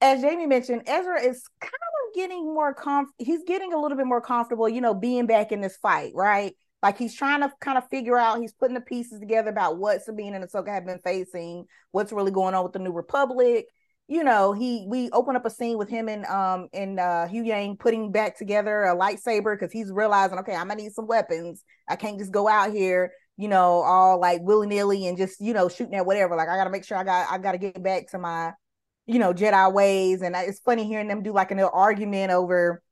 [0.00, 1.72] as Jamie mentioned, Ezra is kind
[2.14, 5.60] getting more comf he's getting a little bit more comfortable, you know, being back in
[5.60, 6.54] this fight, right?
[6.82, 10.02] Like he's trying to kind of figure out, he's putting the pieces together about what
[10.02, 13.66] Sabine and Ahsoka have been facing, what's really going on with the New Republic.
[14.06, 17.78] You know, he we open up a scene with him and um and uh Huyang
[17.78, 21.64] putting back together a lightsaber because he's realizing, okay, I'm gonna need some weapons.
[21.88, 25.54] I can't just go out here, you know, all like willy nilly and just you
[25.54, 26.36] know shooting at whatever.
[26.36, 28.52] Like I gotta make sure I got I gotta get back to my
[29.06, 30.22] you know, Jedi ways.
[30.22, 32.82] And it's funny hearing them do like an argument over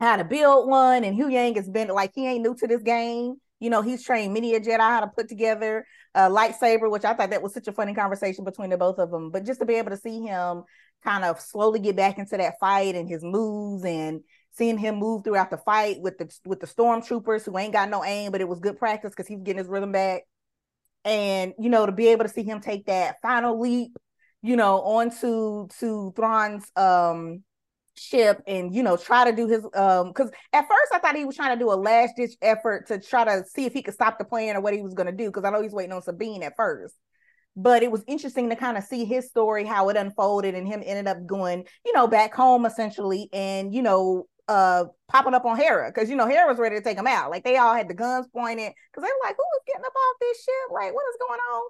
[0.00, 1.04] how to build one.
[1.04, 3.36] And Huyang has been like, he ain't new to this game.
[3.60, 7.14] You know, he's trained many a Jedi how to put together a lightsaber, which I
[7.14, 9.30] thought that was such a funny conversation between the both of them.
[9.30, 10.64] But just to be able to see him
[11.04, 14.22] kind of slowly get back into that fight and his moves and
[14.52, 18.04] seeing him move throughout the fight with the with the stormtroopers who ain't got no
[18.04, 20.22] aim, but it was good practice because he's getting his rhythm back.
[21.04, 23.96] And you know, to be able to see him take that final leap,
[24.42, 27.42] you know, onto to Thrawn's um
[27.94, 31.26] ship and you know try to do his um because at first I thought he
[31.26, 33.94] was trying to do a last ditch effort to try to see if he could
[33.94, 36.02] stop the plan or what he was gonna do because I know he's waiting on
[36.02, 36.94] Sabine at first.
[37.54, 40.82] But it was interesting to kind of see his story, how it unfolded, and him
[40.86, 45.56] ended up going, you know, back home essentially, and you know, uh popping up on
[45.58, 47.30] Hera because you know Hera was ready to take him out.
[47.30, 49.92] Like they all had the guns pointed because they were like, "Who is getting up
[49.94, 50.72] off this ship?
[50.72, 51.62] Like, what is going on?"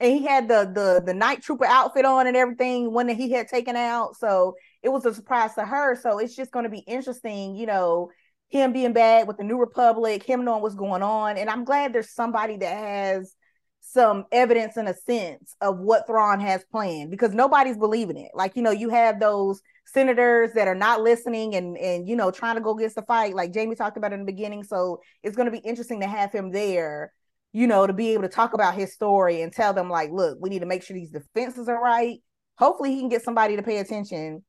[0.00, 3.30] And he had the the the night trooper outfit on and everything, one that he
[3.30, 4.16] had taken out.
[4.16, 5.96] So it was a surprise to her.
[5.96, 8.10] So it's just going to be interesting, you know,
[8.48, 11.36] him being back with the New Republic, him knowing what's going on.
[11.36, 13.34] And I'm glad there's somebody that has
[13.80, 18.30] some evidence in a sense of what Thrawn has planned because nobody's believing it.
[18.34, 22.30] Like, you know, you have those senators that are not listening and and you know
[22.30, 24.62] trying to go against the fight, like Jamie talked about in the beginning.
[24.62, 27.12] So it's going to be interesting to have him there,
[27.52, 30.38] you know, to be able to talk about his story and tell them, like, look,
[30.40, 32.18] we need to make sure these defenses are right.
[32.58, 34.42] Hopefully he can get somebody to pay attention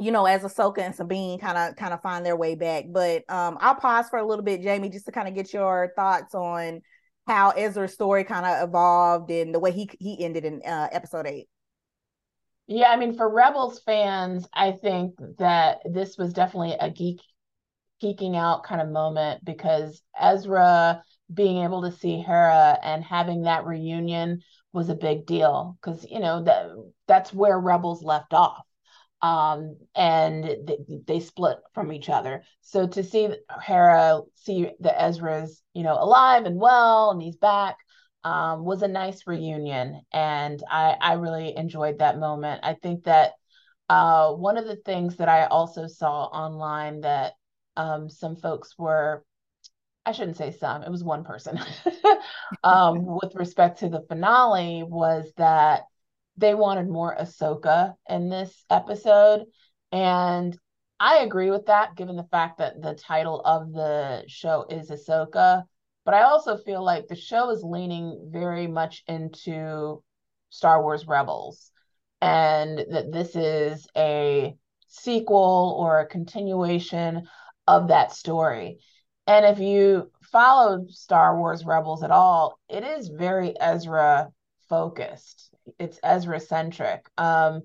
[0.00, 2.84] you know, as Ahsoka and Sabine kind of kind of find their way back.
[2.88, 5.92] But um, I'll pause for a little bit, Jamie, just to kind of get your
[5.96, 6.82] thoughts on
[7.26, 11.26] how Ezra's story kind of evolved and the way he he ended in uh, episode
[11.26, 11.48] eight.
[12.66, 17.20] Yeah, I mean, for Rebels fans, I think that this was definitely a geek
[18.02, 21.02] geeking out kind of moment because Ezra
[21.32, 26.20] being able to see Hera and having that reunion was a big deal because you
[26.20, 26.68] know that
[27.06, 28.64] that's where Rebels left off
[29.22, 32.44] um, and they, they split from each other.
[32.60, 33.28] So to see
[33.62, 37.76] Hera see the Ezra's, you know, alive and well, and he's back,
[38.24, 42.60] um, was a nice reunion, and I I really enjoyed that moment.
[42.64, 43.32] I think that
[43.88, 47.34] uh, one of the things that I also saw online that
[47.76, 49.24] um, some folks were
[50.08, 51.60] I shouldn't say some, it was one person
[52.64, 55.82] um, with respect to the finale was that
[56.38, 59.44] they wanted more Ahsoka in this episode.
[59.92, 60.58] And
[60.98, 65.64] I agree with that, given the fact that the title of the show is Ahsoka.
[66.06, 70.02] But I also feel like the show is leaning very much into
[70.48, 71.70] Star Wars Rebels,
[72.22, 74.56] and that this is a
[74.86, 77.28] sequel or a continuation
[77.66, 78.78] of that story.
[79.28, 84.30] And if you follow Star Wars Rebels at all, it is very Ezra
[84.68, 85.48] focused
[85.78, 87.06] it's Ezra centric.
[87.18, 87.62] Um,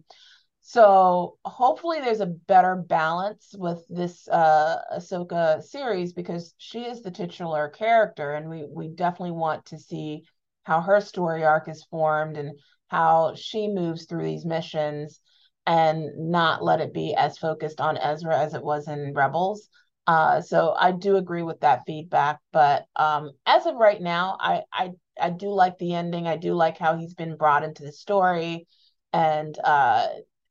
[0.61, 7.11] so hopefully there's a better balance with this uh, Ahsoka series because she is the
[7.11, 10.23] titular character, and we we definitely want to see
[10.63, 12.57] how her story arc is formed and
[12.87, 15.19] how she moves through these missions,
[15.65, 19.67] and not let it be as focused on Ezra as it was in Rebels.
[20.05, 24.63] Uh, so I do agree with that feedback, but um, as of right now, I
[24.71, 26.27] I I do like the ending.
[26.27, 28.67] I do like how he's been brought into the story
[29.13, 30.07] and uh,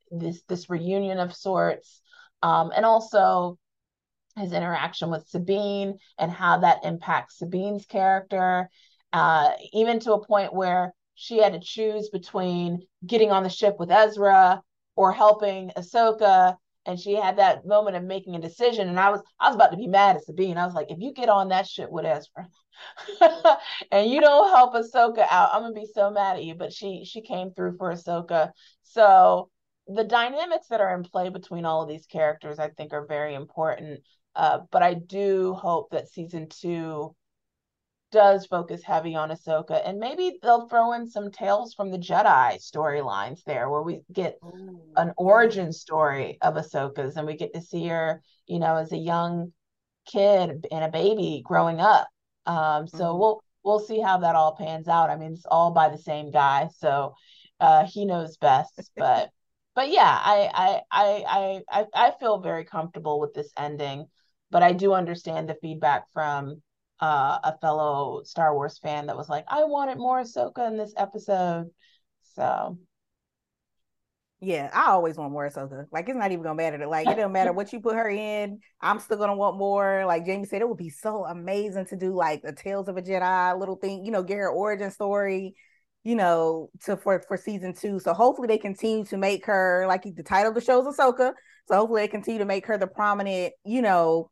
[0.09, 2.01] this this reunion of sorts,
[2.41, 3.59] um, and also
[4.37, 8.69] his interaction with Sabine and how that impacts Sabine's character,
[9.11, 13.75] uh, even to a point where she had to choose between getting on the ship
[13.77, 14.63] with Ezra
[14.95, 19.21] or helping Ahsoka and she had that moment of making a decision and i was
[19.39, 21.49] i was about to be mad at sabine i was like if you get on
[21.49, 22.47] that shit with ezra
[23.91, 25.49] and you don't help ahsoka out.
[25.53, 28.51] I'm gonna be so mad at you but she she came through for ahsoka.
[28.83, 29.49] So
[29.87, 33.35] the dynamics that are in play between all of these characters i think are very
[33.35, 34.01] important.
[34.35, 37.15] Uh, but i do hope that season two
[38.13, 42.61] does focus heavy on Ahsoka, and maybe they'll throw in some tales from the Jedi
[42.61, 44.37] storylines there, where we get
[44.95, 48.97] an origin story of Ahsoka's, and we get to see her, you know, as a
[48.97, 49.51] young
[50.05, 52.07] kid and a baby growing up.
[52.45, 53.19] Um, so mm-hmm.
[53.19, 55.09] we'll we'll see how that all pans out.
[55.09, 57.15] I mean, it's all by the same guy, so
[57.59, 58.79] uh, he knows best.
[58.95, 59.31] But
[59.75, 64.05] but yeah, I I I I I feel very comfortable with this ending,
[64.51, 66.61] but I do understand the feedback from
[67.03, 70.93] uh, a fellow Star Wars fan that was like, I wanted more Ahsoka in this
[70.95, 71.69] episode.
[72.35, 72.77] So
[74.39, 75.85] yeah, I always want more Ahsoka.
[75.91, 76.87] Like it's not even gonna matter.
[76.87, 78.59] Like it doesn't matter what you put her in.
[78.79, 80.05] I'm still gonna want more.
[80.05, 83.01] Like Jamie said, it would be so amazing to do like the Tales of a
[83.01, 84.05] Jedi little thing.
[84.05, 85.55] You know, get her origin story.
[86.05, 87.99] You know, to for for season two.
[87.99, 91.33] So hopefully they continue to make her like the title of the show is Ahsoka.
[91.67, 93.53] So hopefully they continue to make her the prominent.
[93.65, 94.29] You know,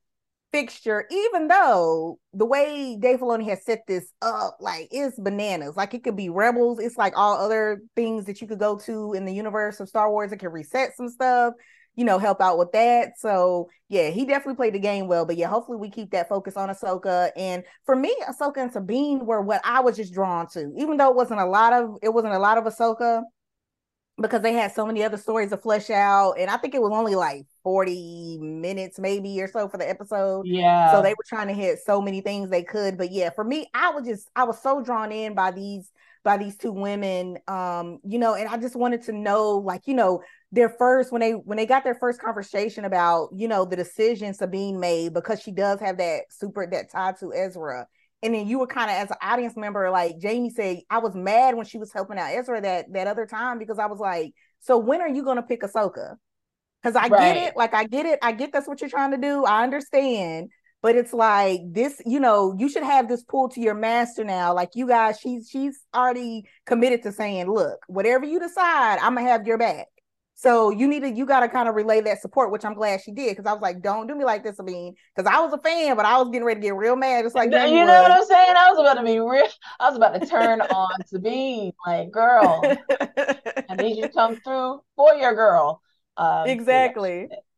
[0.51, 5.75] fixture, even though the way Dave Filoni has set this up, like it's bananas.
[5.77, 6.79] Like it could be Rebels.
[6.79, 10.11] It's like all other things that you could go to in the universe of Star
[10.11, 10.31] Wars.
[10.31, 11.53] It can reset some stuff.
[11.95, 13.19] you know, help out with that.
[13.19, 15.25] So yeah, he definitely played the game well.
[15.25, 17.31] But yeah, hopefully we keep that focus on Ahsoka.
[17.35, 21.09] And for me, Ahsoka and Sabine were what I was just drawn to, even though
[21.09, 23.23] it wasn't a lot of it wasn't a lot of Ahsoka
[24.21, 26.33] because they had so many other stories to flesh out.
[26.39, 30.45] And I think it was only like 40 minutes, maybe or so for the episode.
[30.45, 30.91] Yeah.
[30.91, 32.97] So they were trying to hit so many things they could.
[32.97, 35.91] But yeah, for me, I was just I was so drawn in by these
[36.23, 37.37] by these two women.
[37.47, 41.21] Um, you know, and I just wanted to know, like, you know, their first when
[41.21, 45.41] they when they got their first conversation about, you know, the decision Sabine made because
[45.41, 47.87] she does have that super that tie to Ezra
[48.23, 51.15] and then you were kind of as an audience member, like Jamie said, I was
[51.15, 54.33] mad when she was helping out Ezra that that other time because I was like,
[54.59, 56.15] so when are you gonna pick Ahsoka?
[56.81, 57.19] Because I right.
[57.19, 59.43] get it, like I get it, I get that's what you're trying to do.
[59.45, 60.49] I understand,
[60.81, 64.53] but it's like this, you know, you should have this pull to your master now.
[64.53, 69.27] Like you guys, she's she's already committed to saying, look, whatever you decide, I'm gonna
[69.29, 69.87] have your back.
[70.41, 73.01] So you need to you got to kind of relay that support, which I'm glad
[73.01, 75.53] she did because I was like, don't do me like this, Sabine, because I was
[75.53, 77.25] a fan, but I was getting ready to get real mad.
[77.25, 78.55] It's like you know what I'm saying?
[78.57, 79.45] I was about to be real.
[79.79, 82.59] I was about to turn on Sabine, like, girl,
[83.69, 85.79] I need you to come through for your girl.
[86.17, 87.27] Um, exactly.
[87.29, 87.50] So yeah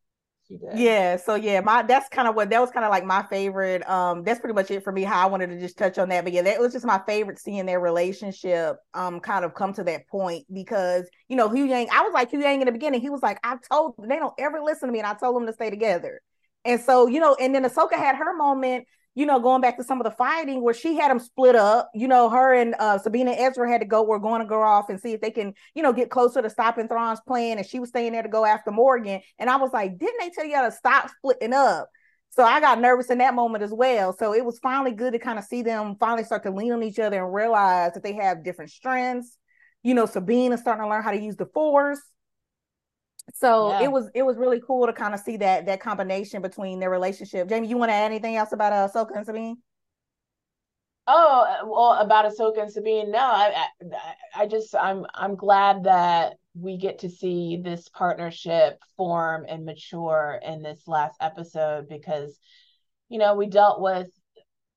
[0.58, 0.78] did.
[0.78, 3.88] Yeah, so yeah, my that's kind of what that was kind of like my favorite.
[3.90, 5.04] Um, that's pretty much it for me.
[5.04, 7.40] How I wanted to just touch on that, but yeah, that was just my favorite
[7.40, 12.02] seeing their relationship um kind of come to that point because you know Huyang, I
[12.02, 13.02] was like Huyang in the beginning.
[13.02, 15.46] He was like, I've told they don't ever listen to me, and I told them
[15.46, 16.22] to stay together.
[16.66, 18.86] And so you know, and then Ahsoka had her moment
[19.16, 21.90] you know, going back to some of the fighting where she had them split up,
[21.94, 24.90] you know, her and uh, Sabina Ezra had to go, we're going to go off
[24.90, 27.58] and see if they can, you know, get closer to stopping Thrawn's plan.
[27.58, 29.22] And she was staying there to go after Morgan.
[29.38, 31.90] And I was like, didn't they tell you how to stop splitting up?
[32.32, 34.12] So I got nervous in that moment as well.
[34.18, 36.82] So it was finally good to kind of see them finally start to lean on
[36.82, 39.38] each other and realize that they have different strengths.
[39.84, 42.02] You know, Sabine is starting to learn how to use the force
[43.34, 43.84] so yeah.
[43.84, 46.90] it was it was really cool to kind of see that that combination between their
[46.90, 47.48] relationship.
[47.48, 49.58] Jamie, you want to add anything else about uh, Ahsoka and Sabine?
[51.08, 55.84] Oh uh, well, about Ahsoka and Sabine, no, I, I, I just I'm I'm glad
[55.86, 62.38] that we get to see this partnership form and mature in this last episode because,
[63.10, 64.10] you know, we dealt with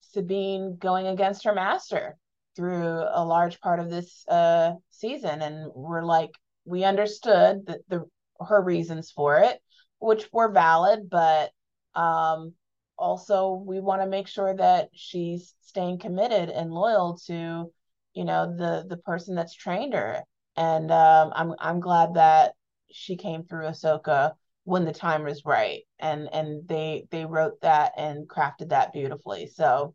[0.00, 2.16] Sabine going against her master
[2.54, 6.30] through a large part of this uh season, and we're like
[6.64, 8.04] we understood that the
[8.40, 9.60] her reasons for it,
[9.98, 11.50] which were valid, but
[11.94, 12.54] um,
[12.98, 17.70] also we want to make sure that she's staying committed and loyal to,
[18.14, 20.22] you know, the the person that's trained her.
[20.56, 22.52] And um, I'm I'm glad that
[22.90, 24.32] she came through Ahsoka
[24.64, 29.46] when the time was right, and and they they wrote that and crafted that beautifully.
[29.46, 29.94] So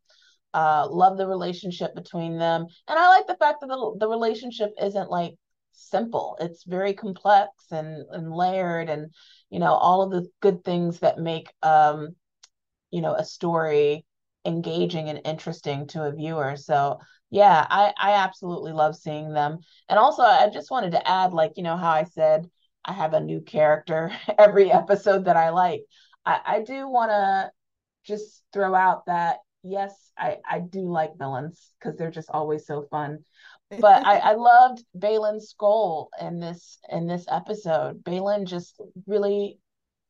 [0.53, 4.71] uh, love the relationship between them, and I like the fact that the the relationship
[4.81, 5.35] isn't like
[5.73, 6.37] simple.
[6.39, 9.11] It's very complex and, and layered and,
[9.49, 12.15] you know, all of the good things that make, um,
[12.91, 14.05] you know, a story
[14.45, 16.55] engaging and interesting to a viewer.
[16.57, 16.99] So
[17.29, 19.59] yeah, I, I absolutely love seeing them.
[19.87, 22.49] And also I just wanted to add, like, you know, how I said
[22.83, 25.83] I have a new character every episode that I like.
[26.25, 27.51] I, I do want to
[28.03, 32.83] just throw out that yes, I, I do like villains because they're just always so
[32.89, 33.19] fun
[33.79, 38.03] but I, I loved Baylan's Skoll in this in this episode.
[38.03, 39.59] Baylan just really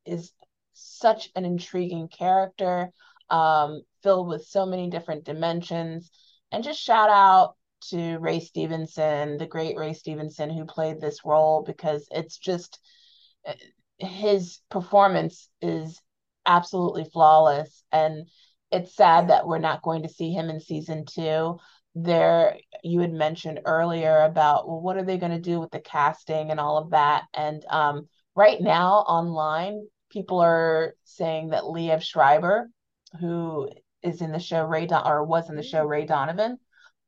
[0.06, 0.32] is
[0.74, 2.92] such an intriguing character,
[3.30, 6.10] um, filled with so many different dimensions.
[6.52, 7.56] And just shout out
[7.90, 12.80] to Ray Stevenson, the great Ray Stevenson, who played this role because it's just
[13.98, 16.02] his performance is
[16.46, 17.84] absolutely flawless.
[17.92, 18.28] And
[18.72, 21.58] it's sad that we're not going to see him in season two
[21.96, 25.80] there you had mentioned earlier about well what are they going to do with the
[25.80, 32.02] casting and all of that and um, right now online people are saying that liev
[32.02, 32.70] schreiber
[33.20, 33.70] who
[34.04, 36.58] is in the show ray Don- or was in the show ray donovan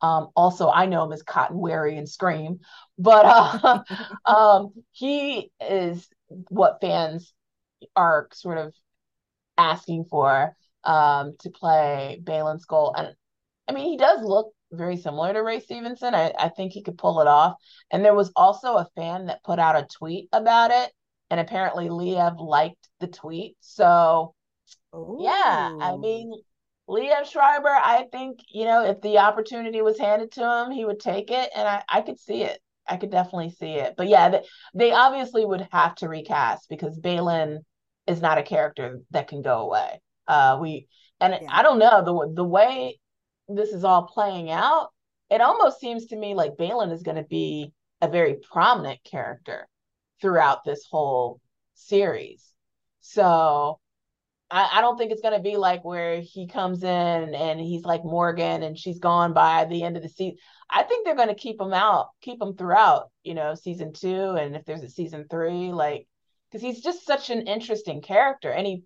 [0.01, 2.59] um, also i know him as Cotton Weary and scream
[2.97, 3.83] but uh,
[4.25, 6.07] um, he is
[6.49, 7.33] what fans
[7.95, 8.73] are sort of
[9.57, 12.93] asking for um, to play Baylan Skoll.
[12.95, 13.15] And
[13.67, 16.15] I mean, he does look very similar to Ray Stevenson.
[16.15, 17.55] I, I think he could pull it off.
[17.91, 20.91] And there was also a fan that put out a tweet about it.
[21.29, 23.55] And apparently Liev liked the tweet.
[23.59, 24.35] So
[24.93, 25.19] Ooh.
[25.21, 26.31] yeah, I mean
[26.87, 30.99] Liev Schreiber, I think, you know, if the opportunity was handed to him, he would
[30.99, 31.49] take it.
[31.55, 32.59] And I, I could see it.
[32.87, 33.95] I could definitely see it.
[33.97, 34.41] But yeah, they,
[34.73, 37.59] they obviously would have to recast because Baylan
[38.05, 40.01] is not a character that can go away.
[40.27, 40.87] Uh we
[41.19, 41.47] and yeah.
[41.49, 42.99] I don't know the the way
[43.47, 44.89] this is all playing out,
[45.29, 49.67] it almost seems to me like Baylan is going to be a very prominent character
[50.21, 51.39] throughout this whole
[51.73, 52.53] series.
[53.01, 53.79] So
[54.53, 56.89] I, I don't think it's gonna be like where he comes in
[57.35, 60.37] and he's like Morgan and she's gone by the end of the season.
[60.69, 64.55] I think they're gonna keep him out, keep him throughout, you know, season two, and
[64.55, 66.07] if there's a season three, like
[66.49, 68.83] because he's just such an interesting character, and he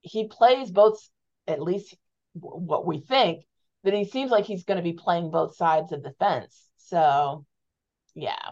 [0.00, 0.98] he plays both,
[1.46, 1.96] at least
[2.34, 3.44] what we think
[3.84, 6.68] that he seems like he's going to be playing both sides of the fence.
[6.76, 7.44] So,
[8.14, 8.50] yeah.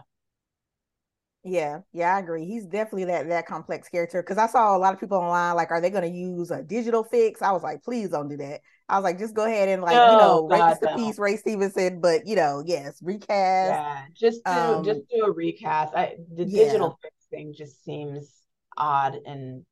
[1.45, 2.45] Yeah, yeah, I agree.
[2.45, 5.71] He's definitely that that complex character because I saw a lot of people online like,
[5.71, 7.41] are they going to use a digital fix?
[7.41, 8.61] I was like, please don't do that.
[8.87, 11.99] I was like, just go ahead and like, you know, rest in peace, Ray Stevenson.
[11.99, 13.27] But you know, yes, recast.
[13.29, 15.93] Yeah, just do um, just do a recast.
[15.93, 16.63] I the yeah.
[16.63, 18.31] digital fix thing just seems
[18.77, 19.65] odd and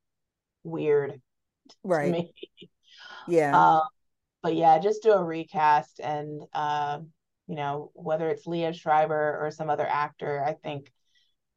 [0.64, 1.22] weird,
[1.82, 2.26] right?
[3.26, 3.58] Yeah.
[3.58, 3.80] Uh,
[4.42, 6.98] but yeah, just do a recast and uh,
[7.46, 10.92] you know, whether it's Liev Schreiber or some other actor, I think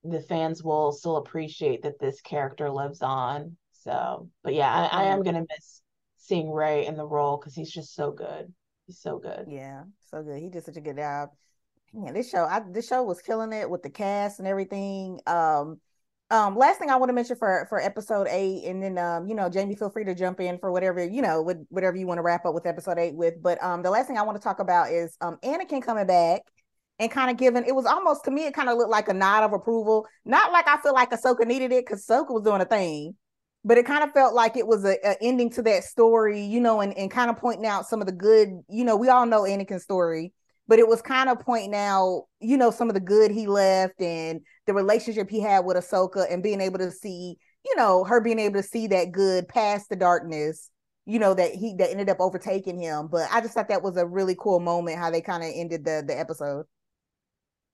[0.04, 3.58] the fans will still appreciate that this character lives on.
[3.74, 5.26] So, but yeah, I, I am mm-hmm.
[5.26, 5.82] gonna miss
[6.18, 8.52] seeing Ray in the role because he's just so good.
[8.88, 9.46] He's so good.
[9.48, 10.42] Yeah, so good.
[10.42, 11.30] He did such a good job.
[11.94, 15.20] Yeah, this show, I this show was killing it with the cast and everything.
[15.28, 15.80] Um,
[16.32, 19.36] um, last thing I want to mention for for episode eight, and then um, you
[19.36, 22.18] know, Jamie, feel free to jump in for whatever you know, with whatever you want
[22.18, 23.36] to wrap up with episode eight with.
[23.42, 26.42] But um, the last thing I want to talk about is um, Anakin coming back
[26.98, 27.64] and kind of giving.
[27.66, 30.08] It was almost to me, it kind of looked like a nod of approval.
[30.26, 33.16] Not like I feel like Ahsoka needed it because Ahsoka was doing a thing,
[33.64, 36.60] but it kind of felt like it was a, a ending to that story, you
[36.60, 38.50] know, and and kind of pointing out some of the good.
[38.68, 40.34] You know, we all know Anakin's story
[40.68, 44.02] but it was kind of pointing out, you know, some of the good he left
[44.02, 48.20] and the relationship he had with Ahsoka and being able to see, you know, her
[48.22, 50.70] being able to see that good past the darkness,
[51.06, 53.08] you know, that he that ended up overtaking him.
[53.12, 55.86] But I just thought that was a really cool moment how they kind of ended
[55.86, 56.66] the the episode.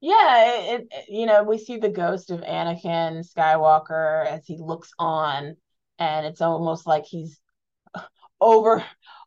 [0.02, 4.92] Yeah, it, it, you know, we see the ghost of Anakin Skywalker as he looks
[4.98, 5.56] on,
[6.00, 7.40] and it's almost like he's
[8.42, 8.84] over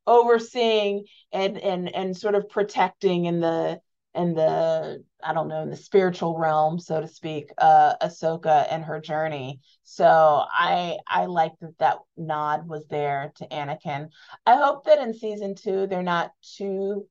[0.07, 3.81] overseeing and and and sort of protecting in the
[4.15, 8.85] in the I don't know in the spiritual realm, so to speak, uh, Ahsoka and
[8.85, 9.61] her journey.
[9.83, 14.09] So I I like that that nod was there to Anakin.
[14.47, 17.07] I hope that in season two they're not too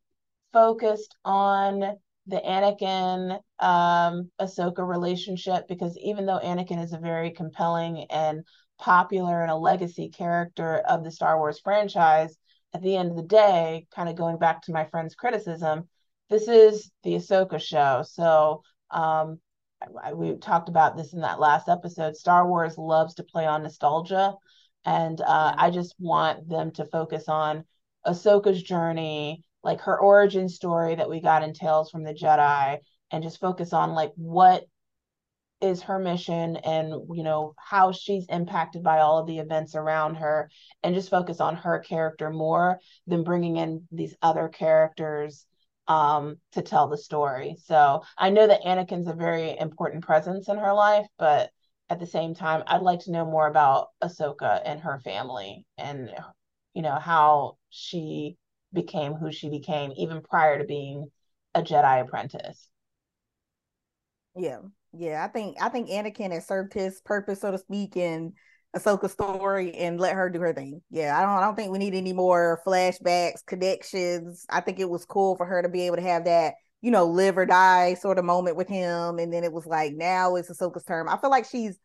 [0.54, 8.06] focused on the Anakin um, Ahsoka relationship because even though Anakin is a very compelling
[8.10, 8.46] and
[8.80, 12.38] popular and a legacy character of the Star Wars franchise,
[12.74, 15.88] at the end of the day, kind of going back to my friend's criticism,
[16.30, 18.04] this is the Ahsoka show.
[18.08, 19.40] So um,
[20.02, 22.16] I, we talked about this in that last episode.
[22.16, 24.34] Star Wars loves to play on nostalgia,
[24.86, 25.54] and uh.
[25.58, 27.66] I just want them to focus on
[28.06, 32.80] Ahsoka's journey, like her origin story that we got in Tales from the Jedi,
[33.12, 34.66] and just focus on like what
[35.64, 40.16] is her mission and you know how she's impacted by all of the events around
[40.16, 40.50] her
[40.84, 45.46] and just focus on her character more than bringing in these other characters
[45.88, 47.56] um, to tell the story.
[47.64, 51.50] So i know that anakin's a very important presence in her life but
[51.90, 56.10] at the same time i'd like to know more about ahsoka and her family and
[56.74, 58.36] you know how she
[58.74, 61.10] became who she became even prior to being
[61.56, 62.68] a jedi apprentice.
[64.36, 64.60] Yeah
[64.94, 68.34] yeah, I think I think Anakin has served his purpose, so to speak, in
[68.76, 70.82] Ahsoka's story and let her do her thing.
[70.90, 74.46] Yeah, I don't I don't think we need any more flashbacks, connections.
[74.50, 77.06] I think it was cool for her to be able to have that, you know,
[77.06, 79.20] live or die sort of moment with him.
[79.20, 81.10] And then it was like now it's Ahsoka's term.
[81.10, 81.78] I feel like she's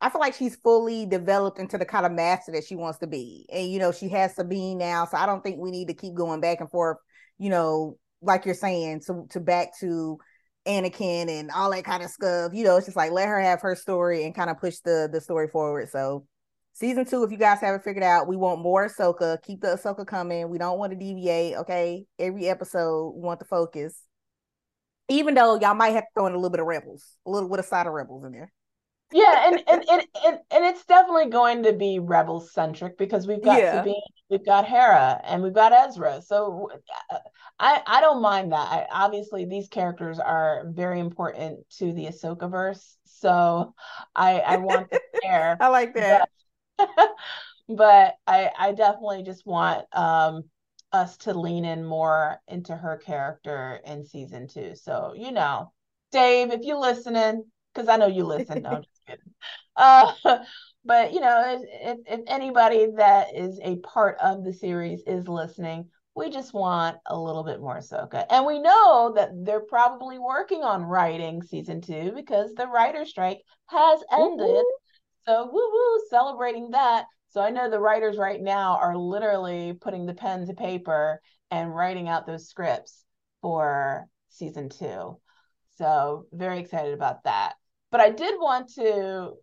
[0.00, 3.06] I feel like she's fully developed into the kind of master that she wants to
[3.06, 3.46] be.
[3.52, 5.06] And you know, she has Sabine now.
[5.06, 6.98] So I don't think we need to keep going back and forth,
[7.38, 10.18] you know, like you're saying, to to back to
[10.66, 12.52] Anakin and all that kind of stuff.
[12.54, 15.08] You know, it's just like let her have her story and kind of push the
[15.12, 15.88] the story forward.
[15.90, 16.26] So
[16.72, 19.40] season two, if you guys haven't figured out, we want more Ahsoka.
[19.42, 20.48] Keep the Ahsoka coming.
[20.48, 21.56] We don't want to deviate.
[21.58, 24.00] Okay, every episode we want the focus.
[25.08, 27.48] Even though y'all might have to throw in a little bit of rebels, a little
[27.48, 28.50] bit of side of rebels in there
[29.12, 33.42] yeah, and, and and and and it's definitely going to be rebel centric because we've
[33.42, 33.80] got yeah.
[33.80, 36.20] Sabine, we've got Hera, and we've got Ezra.
[36.22, 36.70] So
[37.10, 37.18] uh,
[37.58, 38.68] I I don't mind that.
[38.68, 42.96] I, obviously, these characters are very important to the Ahsoka verse.
[43.04, 43.74] So
[44.16, 45.56] I I want them there.
[45.60, 46.28] I like that.
[46.76, 46.88] But,
[47.68, 50.44] but I I definitely just want um
[50.92, 54.74] us to lean in more into her character in season two.
[54.74, 55.72] So you know,
[56.10, 58.62] Dave, if you're listening, because I know you listen.
[58.62, 58.82] No,
[59.76, 60.12] uh,
[60.84, 65.88] but you know, if, if anybody that is a part of the series is listening,
[66.14, 68.24] we just want a little bit more Ahsoka.
[68.30, 73.40] And we know that they're probably working on writing season two because the writer strike
[73.66, 74.64] has ended.
[75.26, 77.06] So woo woo, celebrating that.
[77.30, 81.74] So I know the writers right now are literally putting the pen to paper and
[81.74, 83.04] writing out those scripts
[83.42, 85.18] for season two.
[85.76, 87.54] So very excited about that.
[87.94, 89.34] But I did want to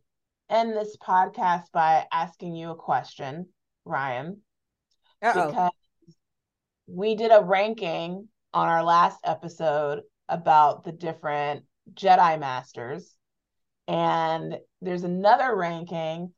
[0.50, 3.48] end this podcast by asking you a question,
[3.86, 4.40] Ryanne.
[5.22, 5.48] Uh-oh.
[5.48, 5.72] Because
[6.86, 13.16] we did a ranking on our last episode about the different Jedi Masters.
[13.88, 16.34] And there's another ranking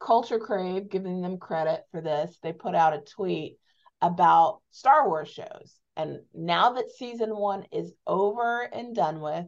[0.00, 3.58] Culture Crave, giving them credit for this, they put out a tweet
[4.00, 5.78] about Star Wars shows.
[5.98, 9.44] And now that season one is over and done with,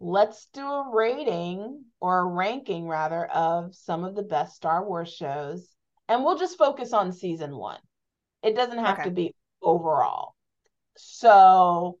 [0.00, 5.12] let's do a rating or a ranking rather of some of the best Star Wars
[5.12, 5.68] shows.
[6.08, 7.80] And we'll just focus on season one.
[8.42, 9.08] It doesn't have Okay.
[9.08, 10.34] to be overall.
[10.96, 11.98] So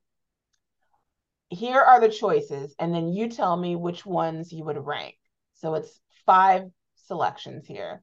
[1.48, 5.16] here are the choices, and then you tell me which ones you would rank.
[5.54, 6.64] So it's five
[6.96, 8.02] selections here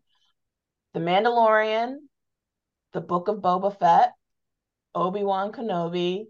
[0.94, 1.98] The Mandalorian,
[2.94, 4.14] The Book of Boba Fett,
[4.96, 6.26] Obi Wan Kenobi,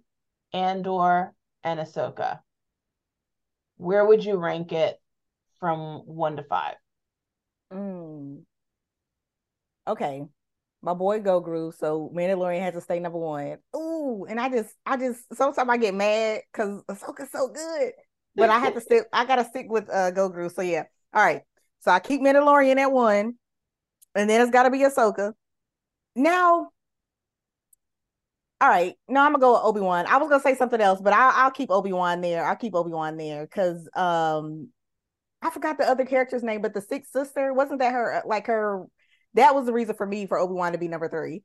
[0.53, 1.33] Andor,
[1.63, 2.39] and Ahsoka.
[3.81, 5.01] Where would you rank it
[5.59, 6.75] from one to five?
[7.73, 8.43] Mm.
[9.87, 10.23] Okay.
[10.83, 13.57] My boy Grogu, so Mandalorian has to stay number one.
[13.75, 17.93] Ooh, and I just I just sometimes I get mad because Ahsoka's so good.
[18.35, 20.53] But I have to stick, I gotta stick with uh Grogu.
[20.53, 20.83] So yeah.
[21.13, 21.41] All right.
[21.79, 23.33] So I keep Mandalorian at one,
[24.13, 25.33] and then it's gotta be Ahsoka.
[26.15, 26.69] Now,
[28.61, 28.95] all right.
[29.09, 30.05] No, I'm gonna go with Obi-Wan.
[30.05, 32.45] I was gonna say something else, but I'll I'll keep Obi-Wan there.
[32.45, 34.69] I'll keep Obi-Wan there because um
[35.41, 38.85] I forgot the other character's name, but the sixth sister wasn't that her like her
[39.33, 41.43] that was the reason for me for Obi-Wan to be number three.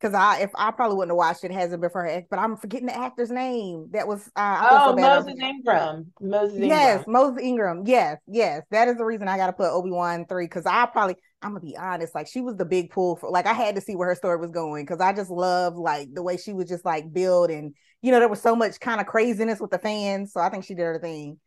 [0.00, 2.56] Cause I if I probably wouldn't have watched it, hasn't been for her, but I'm
[2.56, 3.88] forgetting the actor's name.
[3.90, 6.12] That was uh, I Oh, so Moses Ingram.
[6.20, 6.70] Moses Ingram.
[6.70, 7.82] Yes, Moses Ingram.
[7.84, 8.62] Yes, yes.
[8.70, 10.46] That is the reason I gotta put Obi-Wan three.
[10.46, 13.46] Cause I probably I'm gonna be honest, like she was the big pull for like
[13.46, 16.22] I had to see where her story was going because I just love like the
[16.22, 19.08] way she was just like build and you know, there was so much kind of
[19.08, 20.32] craziness with the fans.
[20.32, 21.40] So I think she did her thing.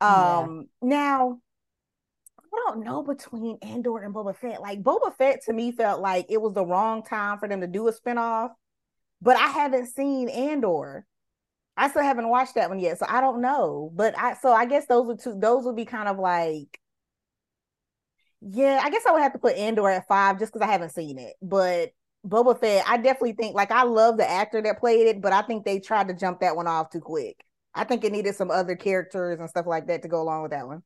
[0.00, 0.38] Yeah.
[0.38, 1.38] Um now
[2.56, 4.60] I don't know between Andor and Boba Fett.
[4.60, 7.66] Like Boba Fett to me felt like it was the wrong time for them to
[7.66, 8.50] do a spinoff,
[9.20, 11.06] but I haven't seen Andor.
[11.76, 13.90] I still haven't watched that one yet, so I don't know.
[13.94, 15.38] But I so I guess those are two.
[15.38, 16.80] Those would be kind of like,
[18.40, 18.80] yeah.
[18.82, 21.18] I guess I would have to put Andor at five just because I haven't seen
[21.18, 21.34] it.
[21.42, 21.90] But
[22.26, 25.42] Boba Fett, I definitely think like I love the actor that played it, but I
[25.42, 27.44] think they tried to jump that one off too quick.
[27.74, 30.52] I think it needed some other characters and stuff like that to go along with
[30.52, 30.82] that one.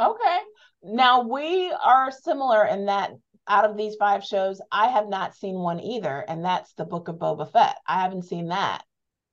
[0.00, 0.38] Okay.
[0.82, 3.12] Now we are similar in that
[3.50, 7.08] out of these five shows, I have not seen one either, and that's the Book
[7.08, 7.76] of Boba Fett.
[7.86, 8.84] I haven't seen that.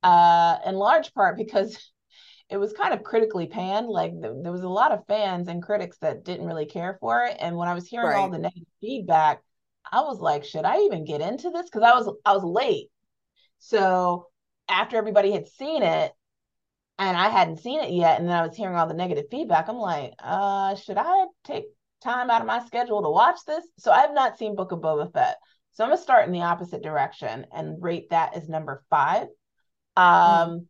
[0.01, 1.77] Uh, in large part because
[2.49, 3.87] it was kind of critically panned.
[3.87, 7.25] Like th- there was a lot of fans and critics that didn't really care for
[7.25, 7.37] it.
[7.39, 9.41] And when I was hearing all the negative feedback,
[9.91, 11.69] I was like, should I even get into this?
[11.69, 12.89] Because I was I was late.
[13.59, 14.27] So
[14.67, 16.11] after everybody had seen it,
[16.99, 19.67] and I hadn't seen it yet, and then I was hearing all the negative feedback.
[19.67, 21.65] I'm like, uh, should I take
[22.03, 23.65] time out of my schedule to watch this?
[23.77, 25.37] So I have not seen Book of Boba Fett.
[25.71, 29.27] So I'm gonna start in the opposite direction and rate that as number five.
[29.95, 30.67] Um,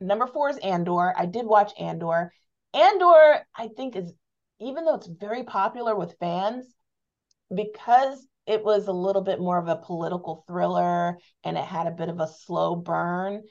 [0.00, 1.14] number four is Andor.
[1.16, 2.32] I did watch Andor.
[2.74, 4.12] Andor, I think, is
[4.60, 6.66] even though it's very popular with fans,
[7.54, 11.92] because it was a little bit more of a political thriller and it had a
[11.92, 13.42] bit of a slow burn.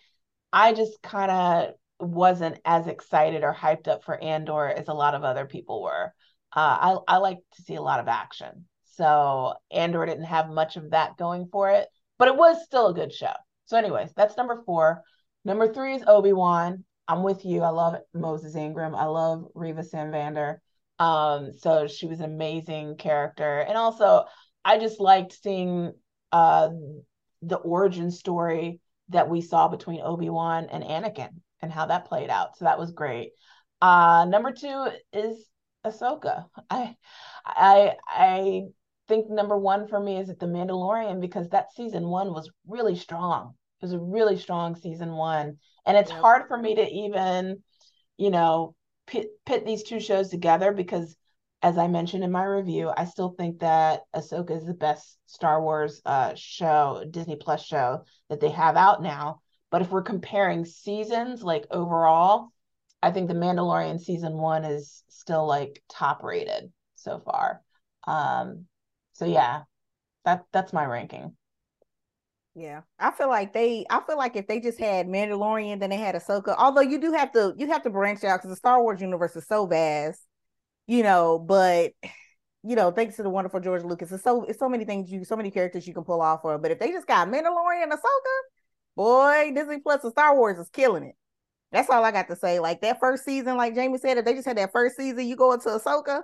[0.52, 5.16] I just kind of wasn't as excited or hyped up for Andor as a lot
[5.16, 6.14] of other people were.
[6.56, 10.78] Uh, I I like to see a lot of action, so Andor didn't have much
[10.78, 11.88] of that going for it,
[12.18, 13.34] but it was still a good show.
[13.66, 15.04] So, anyways, that's number four.
[15.44, 16.86] Number three is Obi Wan.
[17.08, 17.62] I'm with you.
[17.62, 18.96] I love Moses Ingram.
[18.96, 20.58] I love Reva Sevander.
[21.00, 24.26] Um, so she was an amazing character, and also
[24.64, 25.94] I just liked seeing
[26.32, 26.70] uh
[27.42, 28.80] the origin story
[29.10, 31.30] that we saw between Obi-Wan and Anakin
[31.62, 32.58] and how that played out.
[32.58, 33.32] So that was great.
[33.82, 35.46] Uh number 2 is
[35.86, 36.46] Ahsoka.
[36.70, 36.96] I
[37.46, 38.64] I I
[39.08, 42.96] think number 1 for me is at The Mandalorian because that season 1 was really
[42.96, 43.54] strong.
[43.82, 46.12] It was a really strong season 1 and it's Yep.
[46.12, 47.64] hard for me to even,
[48.18, 51.16] you know, pit, pit these two shows together because
[51.62, 55.62] as I mentioned in my review, I still think that Ahsoka is the best Star
[55.62, 59.42] Wars uh, show, Disney Plus show that they have out now.
[59.72, 62.50] But if we're comparing seasons, like overall,
[63.02, 67.62] I think The Mandalorian season one is still like top rated so far.
[68.06, 68.66] Um,
[69.14, 69.64] so yeah,
[70.26, 71.36] that that's my ranking.
[72.56, 73.86] Yeah, I feel like they.
[73.90, 76.56] I feel like if they just had Mandalorian, then they had Ahsoka.
[76.58, 79.36] Although you do have to, you have to branch out because the Star Wars universe
[79.36, 80.27] is so vast.
[80.88, 81.92] You know, but
[82.64, 85.24] you know, thanks to the wonderful George Lucas, it's so it's so many things you
[85.24, 86.58] so many characters you can pull off for.
[86.58, 88.38] But if they just got Mandalorian and Ahsoka,
[88.96, 91.16] boy, Disney Plus and Star Wars is killing it.
[91.72, 92.60] That's all I got to say.
[92.60, 95.36] Like that first season, like Jamie said, if they just had that first season, you
[95.36, 96.24] go into Ahsoka,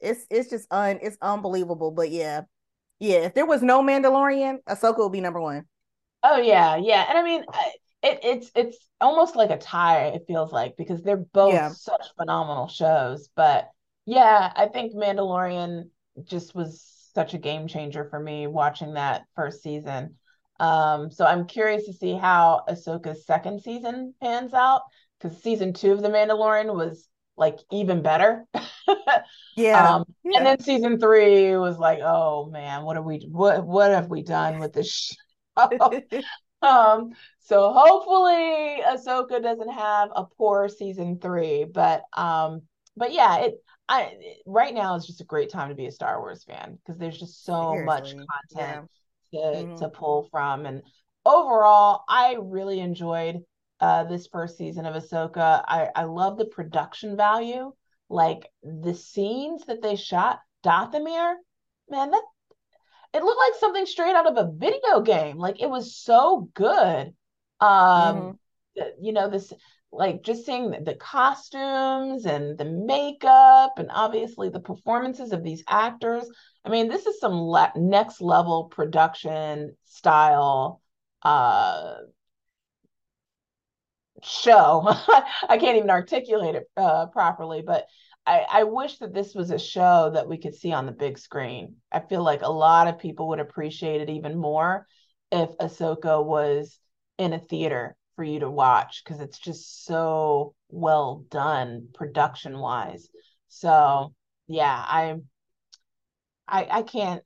[0.00, 1.90] it's it's just un it's unbelievable.
[1.90, 2.42] But yeah,
[2.98, 5.64] yeah, if there was no Mandalorian, Ahsoka would be number one.
[6.22, 7.44] Oh yeah, yeah, and I mean,
[8.02, 10.08] it, it's it's almost like a tie.
[10.08, 11.68] It feels like because they're both yeah.
[11.70, 13.28] such phenomenal shows.
[13.34, 13.68] But
[14.06, 15.90] yeah, I think Mandalorian
[16.24, 16.82] just was
[17.14, 20.16] such a game changer for me watching that first season.
[20.58, 24.82] Um, so I'm curious to see how Ahsoka's second season pans out
[25.18, 28.44] because season two of The Mandalorian was like even better.
[29.56, 29.94] yeah.
[29.94, 30.38] Um, yeah.
[30.38, 34.22] And then season three was like, oh man, what have we what what have we
[34.22, 35.16] done with this
[35.56, 36.02] show?
[36.62, 42.62] um, so hopefully Ahsoka doesn't have a poor season three, but um,
[43.00, 43.54] but yeah, it
[43.88, 44.12] I
[44.46, 47.18] right now is just a great time to be a Star Wars fan because there's
[47.18, 47.84] just so Seriously.
[47.86, 48.14] much
[48.54, 48.90] content
[49.32, 49.76] to mm-hmm.
[49.76, 50.66] to pull from.
[50.66, 50.82] And
[51.24, 53.40] overall, I really enjoyed
[53.80, 55.64] uh, this first season of Ahsoka.
[55.66, 57.72] I I love the production value,
[58.10, 60.38] like the scenes that they shot.
[60.62, 61.36] Dathomir,
[61.88, 62.22] man, that
[63.14, 65.38] it looked like something straight out of a video game.
[65.38, 67.14] Like it was so good.
[67.60, 68.36] Um,
[68.76, 68.82] mm-hmm.
[69.00, 69.54] you know this
[69.92, 76.28] like just seeing the, costumes and the makeup and obviously the performances of these actors
[76.64, 80.82] I mean, this is some le- next level production style
[81.22, 81.94] uh,
[84.22, 84.82] show.
[85.48, 87.86] I can't even articulate it uh, properly, but
[88.26, 91.18] I, I wish that this was a show that we could see on the big
[91.18, 91.76] screen.
[91.90, 94.86] I feel like a lot of people would appreciate it even more
[95.32, 96.78] if Ahsoka was
[97.18, 103.08] in a theater for you to watch because it's just so well done production wise.
[103.48, 104.12] So
[104.46, 105.22] yeah, I'm
[106.46, 107.22] I I can't.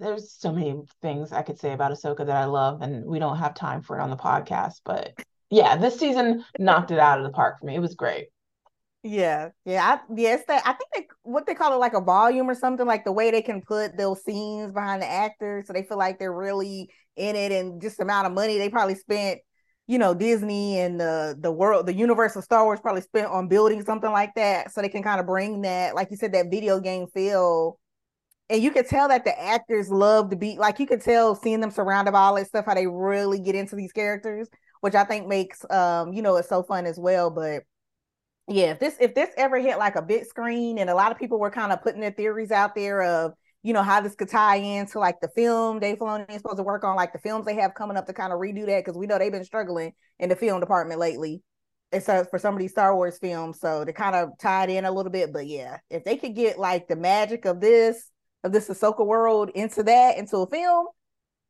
[0.00, 3.36] There's so many things I could say about Ahsoka that I love, and we don't
[3.36, 4.80] have time for it on the podcast.
[4.84, 5.12] But
[5.50, 7.76] yeah, this season knocked it out of the park for me.
[7.76, 8.26] It was great.
[9.04, 10.14] Yeah, yeah, I.
[10.16, 13.04] It's that I think they what they call it like a volume or something like
[13.04, 16.34] the way they can put those scenes behind the actors, so they feel like they're
[16.34, 19.38] really in it, and just the amount of money they probably spent.
[19.86, 23.48] You know, Disney and the the world, the universe of Star Wars probably spent on
[23.48, 26.50] building something like that, so they can kind of bring that, like you said, that
[26.50, 27.78] video game feel.
[28.50, 31.60] And you could tell that the actors love to be like you could tell seeing
[31.60, 34.48] them surrounded by all that stuff how they really get into these characters
[34.80, 37.62] which i think makes um you know it's so fun as well but
[38.48, 41.18] yeah if this if this ever hit like a big screen and a lot of
[41.18, 43.32] people were kind of putting their theories out there of
[43.64, 46.62] you know how this could tie into like the film Dave Filoni is supposed to
[46.62, 48.96] work on like the films they have coming up to kind of redo that because
[48.96, 51.42] we know they've been struggling in the film department lately
[51.90, 54.70] it's uh, for some of these Star Wars films so to kind of tie it
[54.70, 58.12] in a little bit but yeah if they could get like the magic of this
[58.44, 60.86] of this Ahsoka world into that into a film.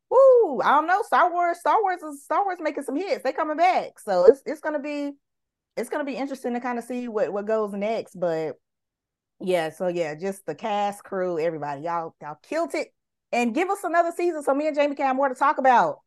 [0.09, 0.61] Woo!
[0.61, 1.01] I don't know.
[1.03, 3.23] Star Wars, Star Wars is Star Wars making some hits.
[3.23, 5.11] They coming back, so it's it's gonna be
[5.75, 8.17] it's gonna be interesting to kind of see what what goes next.
[8.17, 8.55] But
[9.39, 12.93] yeah, so yeah, just the cast, crew, everybody, y'all y'all killed it,
[13.31, 15.99] and give us another season so me and Jamie can have more to talk about.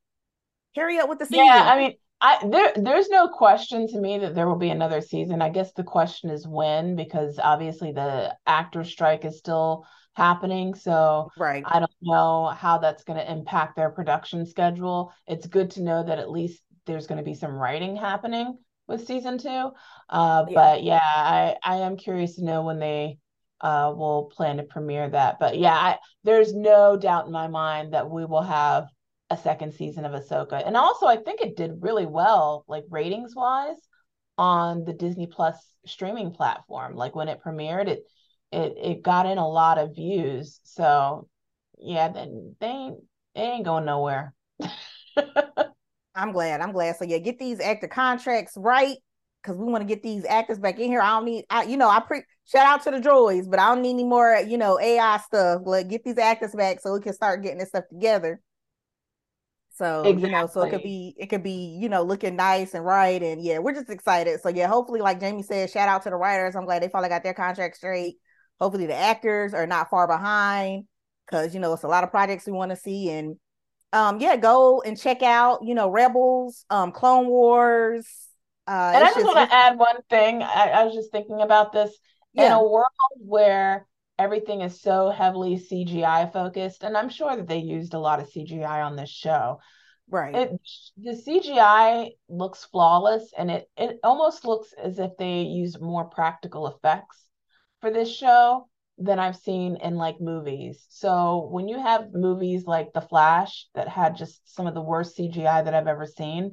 [0.75, 1.45] Hurry up with the season.
[1.47, 5.01] Yeah, I mean, I there there's no question to me that there will be another
[5.01, 5.43] season.
[5.43, 10.75] I guess the question is when, because obviously the actor strike is still happening.
[10.75, 11.63] So right.
[11.67, 15.13] I don't know how that's going to impact their production schedule.
[15.27, 18.59] It's good to know that at least there's going to be some writing happening
[18.89, 19.71] with season two.
[20.09, 20.55] Uh, yeah.
[20.55, 23.19] But yeah, I, I am curious to know when they
[23.61, 25.39] uh, will plan to premiere that.
[25.39, 28.87] But yeah, I, there's no doubt in my mind that we will have
[29.31, 30.67] a second season of Ahsoka.
[30.67, 33.77] And also, I think it did really well, like ratings wise,
[34.39, 36.95] on the Disney Plus streaming platform.
[36.95, 38.05] Like when it premiered, it
[38.51, 40.61] it it got in a lot of views.
[40.65, 41.29] So
[41.79, 43.01] yeah, then they ain't
[43.35, 44.35] they ain't going nowhere.
[46.19, 46.61] I'm glad.
[46.61, 46.97] I'm glad.
[46.97, 48.97] So yeah, get these actor contracts right
[49.43, 51.01] because we want to get these actors back in here.
[51.01, 53.73] I don't need, I, you know, I pre shout out to the droids, but I
[53.73, 55.63] don't need any more, you know, AI stuff.
[55.65, 58.41] Like get these actors back so we can start getting this stuff together.
[59.77, 60.23] So exactly.
[60.23, 63.23] you know, so it could be it could be you know looking nice and right,
[63.23, 64.41] and yeah, we're just excited.
[64.41, 66.57] So yeah, hopefully, like Jamie said, shout out to the writers.
[66.57, 68.17] I'm glad they finally got their contract straight.
[68.59, 70.87] Hopefully, the actors are not far behind
[71.25, 73.11] because you know it's a lot of projects we want to see.
[73.11, 73.37] And
[73.93, 78.07] um, yeah, go and check out you know Rebels, um, Clone Wars.
[78.67, 80.43] Uh, and I just, just want to add one thing.
[80.43, 81.91] I, I, was just thinking about this
[82.35, 82.47] yeah.
[82.47, 83.87] in a world where
[84.19, 88.31] everything is so heavily CGI focused, and I'm sure that they used a lot of
[88.31, 89.61] CGI on this show.
[90.11, 90.35] Right.
[90.35, 90.61] It,
[90.99, 96.67] the CGI looks flawless, and it it almost looks as if they use more practical
[96.67, 97.25] effects
[97.81, 98.68] for this show
[98.99, 100.85] than I've seen in like movies.
[100.89, 105.17] So when you have movies like The Flash that had just some of the worst
[105.17, 106.53] CGI that I've ever seen,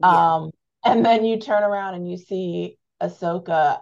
[0.00, 0.34] yeah.
[0.34, 0.50] um,
[0.84, 3.80] and then you turn around and you see Ahsoka,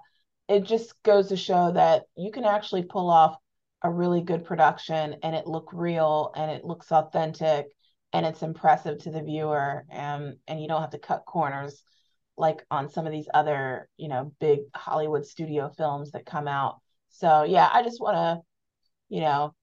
[0.49, 3.37] it just goes to show that you can actually pull off
[3.83, 7.67] a really good production and it look real and it looks authentic
[8.13, 11.83] and it's impressive to the viewer and and you don't have to cut corners
[12.37, 16.81] like on some of these other you know big hollywood studio films that come out
[17.17, 19.55] so yeah i just want to you know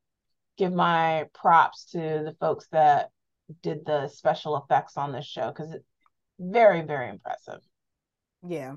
[0.58, 3.10] give my props to the folks that
[3.62, 5.86] did the special effects on this show because it's
[6.40, 7.60] very very impressive
[8.48, 8.74] yeah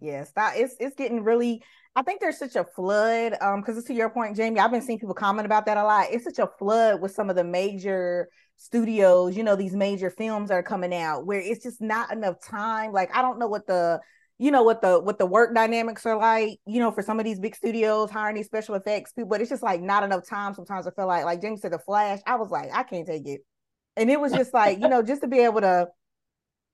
[0.00, 1.62] yes that it's it's getting really
[1.96, 5.00] I think there's such a flood, um, because to your point, Jamie, I've been seeing
[5.00, 6.06] people comment about that a lot.
[6.12, 10.50] It's such a flood with some of the major studios, you know, these major films
[10.50, 12.92] are coming out where it's just not enough time.
[12.92, 14.00] Like, I don't know what the
[14.38, 17.24] you know what the what the work dynamics are like, you know, for some of
[17.24, 20.54] these big studios hiring these special effects people, but it's just like not enough time.
[20.54, 22.20] Sometimes I feel like, like Jamie said, the Flash.
[22.26, 23.40] I was like, I can't take it,
[23.96, 25.88] and it was just like, you know, just to be able to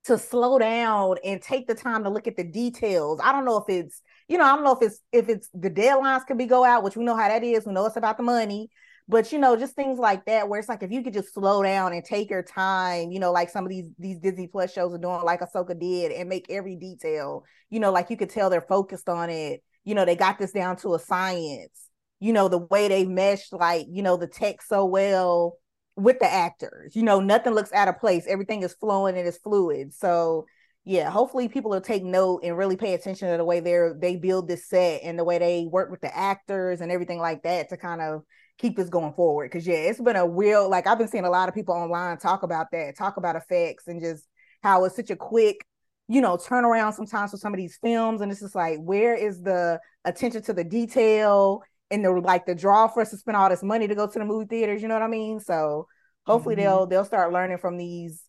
[0.04, 3.20] to slow down and take the time to look at the details.
[3.22, 5.70] I don't know if it's, you know, I don't know if it's if it's the
[5.70, 7.66] deadlines could be go out, which we know how that is.
[7.66, 8.68] We know it's about the money,
[9.06, 11.62] but you know, just things like that where it's like if you could just slow
[11.62, 14.94] down and take your time, you know, like some of these these Disney Plus shows
[14.94, 18.48] are doing, like Ahsoka did, and make every detail, you know, like you could tell
[18.48, 19.62] they're focused on it.
[19.84, 21.90] You know, they got this down to a science.
[22.20, 25.58] You know, the way they meshed like you know the text so well
[25.96, 26.96] with the actors.
[26.96, 28.26] You know, nothing looks out of place.
[28.26, 29.92] Everything is flowing and it's fluid.
[29.92, 30.46] So
[30.84, 34.16] yeah, hopefully people will take note and really pay attention to the way they're they
[34.16, 37.68] build this set and the way they work with the actors and everything like that
[37.68, 38.22] to kind of
[38.58, 39.50] keep this going forward.
[39.50, 42.18] Cause yeah, it's been a real like I've been seeing a lot of people online
[42.18, 44.26] talk about that, talk about effects and just
[44.62, 45.66] how it's such a quick,
[46.08, 48.20] you know, turnaround sometimes for some of these films.
[48.20, 52.54] And it's just like, where is the attention to the detail and the like the
[52.54, 54.82] draw for us to spend all this money to go to the movie theaters.
[54.82, 55.40] You know what I mean?
[55.40, 55.86] So
[56.26, 56.64] hopefully mm-hmm.
[56.64, 58.22] they'll they'll start learning from these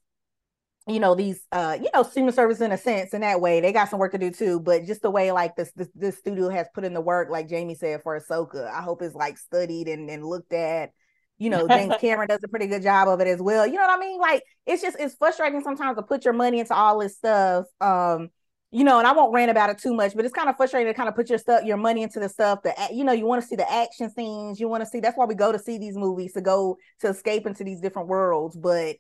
[0.88, 3.72] you know these uh you know streaming service in a sense in that way they
[3.72, 6.50] got some work to do too but just the way like this this, this studio
[6.50, 9.88] has put in the work like jamie said for ahsoka i hope it's like studied
[9.88, 10.92] and, and looked at
[11.38, 13.82] you know james cameron does a pretty good job of it as well you know
[13.82, 17.00] what i mean like it's just it's frustrating sometimes to put your money into all
[17.00, 18.30] this stuff um
[18.76, 20.92] you know, and I won't rant about it too much, but it's kind of frustrating
[20.92, 23.26] to kind of put your stuff, your money into the stuff that you know you
[23.26, 24.60] want to see the action scenes.
[24.60, 25.00] You want to see.
[25.00, 28.10] That's why we go to see these movies to go to escape into these different
[28.10, 28.58] worlds.
[28.58, 28.98] But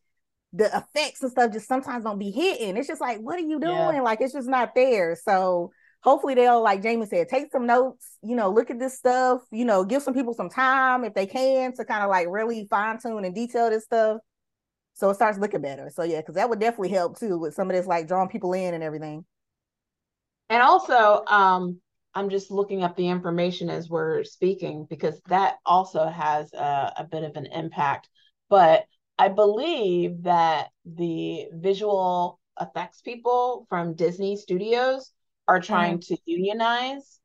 [0.56, 2.78] the effects and stuff just sometimes don't be hitting.
[2.78, 3.96] It's just like, what are you doing?
[3.96, 4.02] Yeah.
[4.02, 5.18] Like it's just not there.
[5.22, 8.18] So hopefully they'll, like Jamie said, take some notes.
[8.24, 9.42] You know, look at this stuff.
[9.52, 12.68] You know, give some people some time if they can to kind of like really
[12.70, 14.20] fine tune and detail this stuff.
[14.94, 15.92] So it starts looking better.
[15.94, 18.54] So yeah, because that would definitely help too with some of this like drawing people
[18.54, 19.26] in and everything.
[20.50, 21.82] And also, um,
[22.14, 27.08] I'm just looking up the information as we're speaking because that also has a, a
[27.12, 28.08] bit of an impact.
[28.50, 28.86] But
[29.18, 35.12] I believe that the visual effects people from Disney Studios
[35.48, 36.16] are trying mm-hmm.
[36.16, 37.20] to unionize.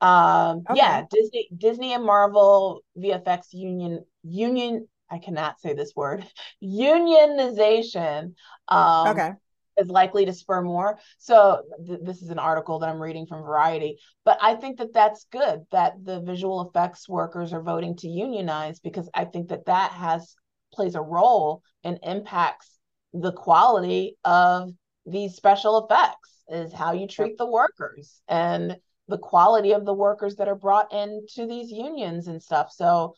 [0.00, 0.76] Um, okay.
[0.76, 4.88] Yeah, Disney, Disney and Marvel VFX union union.
[5.10, 6.24] I cannot say this word.
[6.62, 8.34] Unionization.
[8.68, 9.32] Um, okay
[9.76, 10.98] is likely to spur more.
[11.18, 14.92] So th- this is an article that I'm reading from Variety, but I think that
[14.92, 19.66] that's good that the visual effects workers are voting to unionize because I think that
[19.66, 20.34] that has
[20.74, 22.78] plays a role and impacts
[23.12, 24.70] the quality of
[25.06, 28.76] these special effects is how you treat the workers and
[29.08, 32.70] the quality of the workers that are brought into these unions and stuff.
[32.72, 33.14] So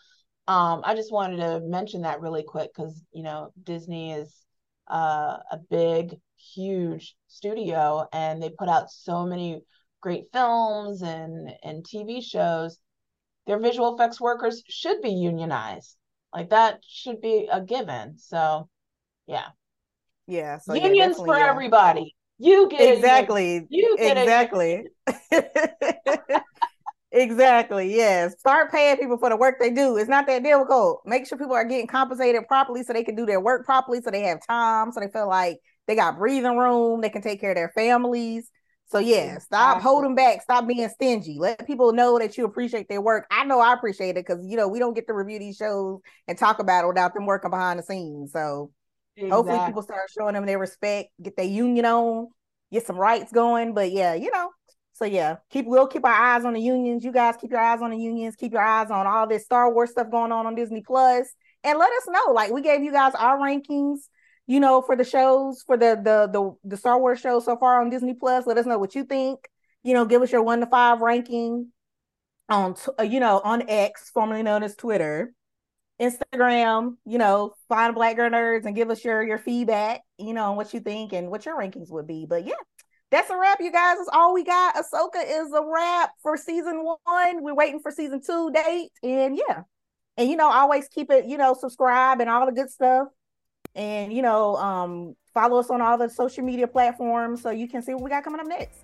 [0.49, 4.35] um, I just wanted to mention that really quick because you know Disney is
[4.89, 9.61] uh, a big huge studio and they put out so many
[10.01, 12.79] great films and and TV shows.
[13.47, 15.97] Their visual effects workers should be unionized
[16.33, 18.19] like that should be a given.
[18.19, 18.69] So
[19.27, 19.49] yeah.
[20.27, 21.51] Yeah so unions yeah, for yeah.
[21.51, 22.15] everybody.
[22.39, 23.67] You get exactly.
[23.71, 24.87] You get exactly.
[27.13, 29.97] Exactly yes start paying people for the work they do.
[29.97, 31.01] It's not that difficult.
[31.07, 34.11] Make sure people are getting compensated properly so they can do their work properly so
[34.11, 37.01] they have time so they feel like they got breathing room.
[37.01, 38.51] They can take care of their families.
[38.89, 40.43] So yeah, stop holding back.
[40.43, 41.39] Stop being stingy.
[41.41, 43.27] Let people know that you appreciate their work.
[43.31, 46.01] I know I appreciate it because you know we don't get to review these shows
[46.29, 48.31] and talk about it without them working behind the scenes.
[48.33, 48.71] So
[49.17, 49.31] exactly.
[49.37, 52.29] hopefully people start showing them their respect, get their union on,
[52.73, 53.75] get some rights going.
[53.75, 54.51] But yeah, you know.
[54.93, 57.05] So yeah, keep we'll keep our eyes on the unions.
[57.05, 58.37] You guys keep your eyes on the unions.
[58.37, 61.27] Keep your eyes on all this Star Wars stuff going on on Disney Plus,
[61.65, 62.33] and let us know.
[62.33, 64.09] Like we gave you guys our rankings
[64.47, 67.81] you know, for the shows, for the the the, the Star Wars shows so far
[67.81, 68.47] on Disney Plus.
[68.47, 69.49] Let us know what you think.
[69.83, 71.73] You know, give us your one to five ranking.
[72.49, 75.33] on uh, you know on X, formerly known as Twitter,
[76.01, 76.97] Instagram.
[77.05, 80.03] You know, find Black Girl Nerds and give us your your feedback.
[80.19, 82.27] You know, on what you think and what your rankings would be.
[82.29, 82.55] But yeah,
[83.11, 83.97] that's a wrap, you guys.
[83.99, 84.75] That's all we got.
[84.77, 87.43] Ahsoka is a wrap for season one.
[87.43, 89.63] We're waiting for season two date, and yeah,
[90.17, 91.27] and you know, always keep it.
[91.27, 93.09] You know, subscribe and all the good stuff,
[93.77, 97.83] and you know, um, follow us on all the social media platforms so you can
[97.83, 98.79] see what we got coming up next.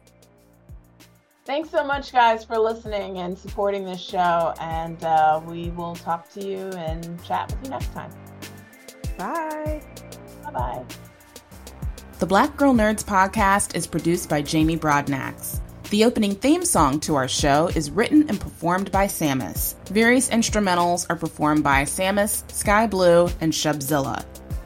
[1.45, 4.55] Thanks so much, guys, for listening and supporting this show.
[4.61, 8.13] And uh, we will talk to you and chat with you next time.
[9.19, 9.83] Bye.
[10.45, 10.85] Bye bye.
[12.21, 15.59] The Black Girl Nerds podcast is produced by Jamie Broadnax.
[15.91, 19.75] The opening theme song to our show is written and performed by Sammus.
[19.89, 24.25] Various instrumentals are performed by Sammus, Sky Blue, and Shubzilla.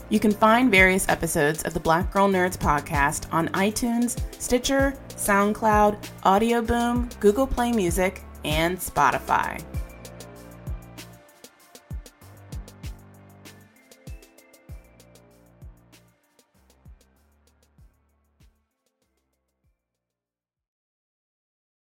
[0.09, 5.96] You can find various episodes of the Black Girl Nerds podcast on iTunes, Stitcher, SoundCloud,
[6.22, 9.61] Audio Boom, Google Play Music, and Spotify.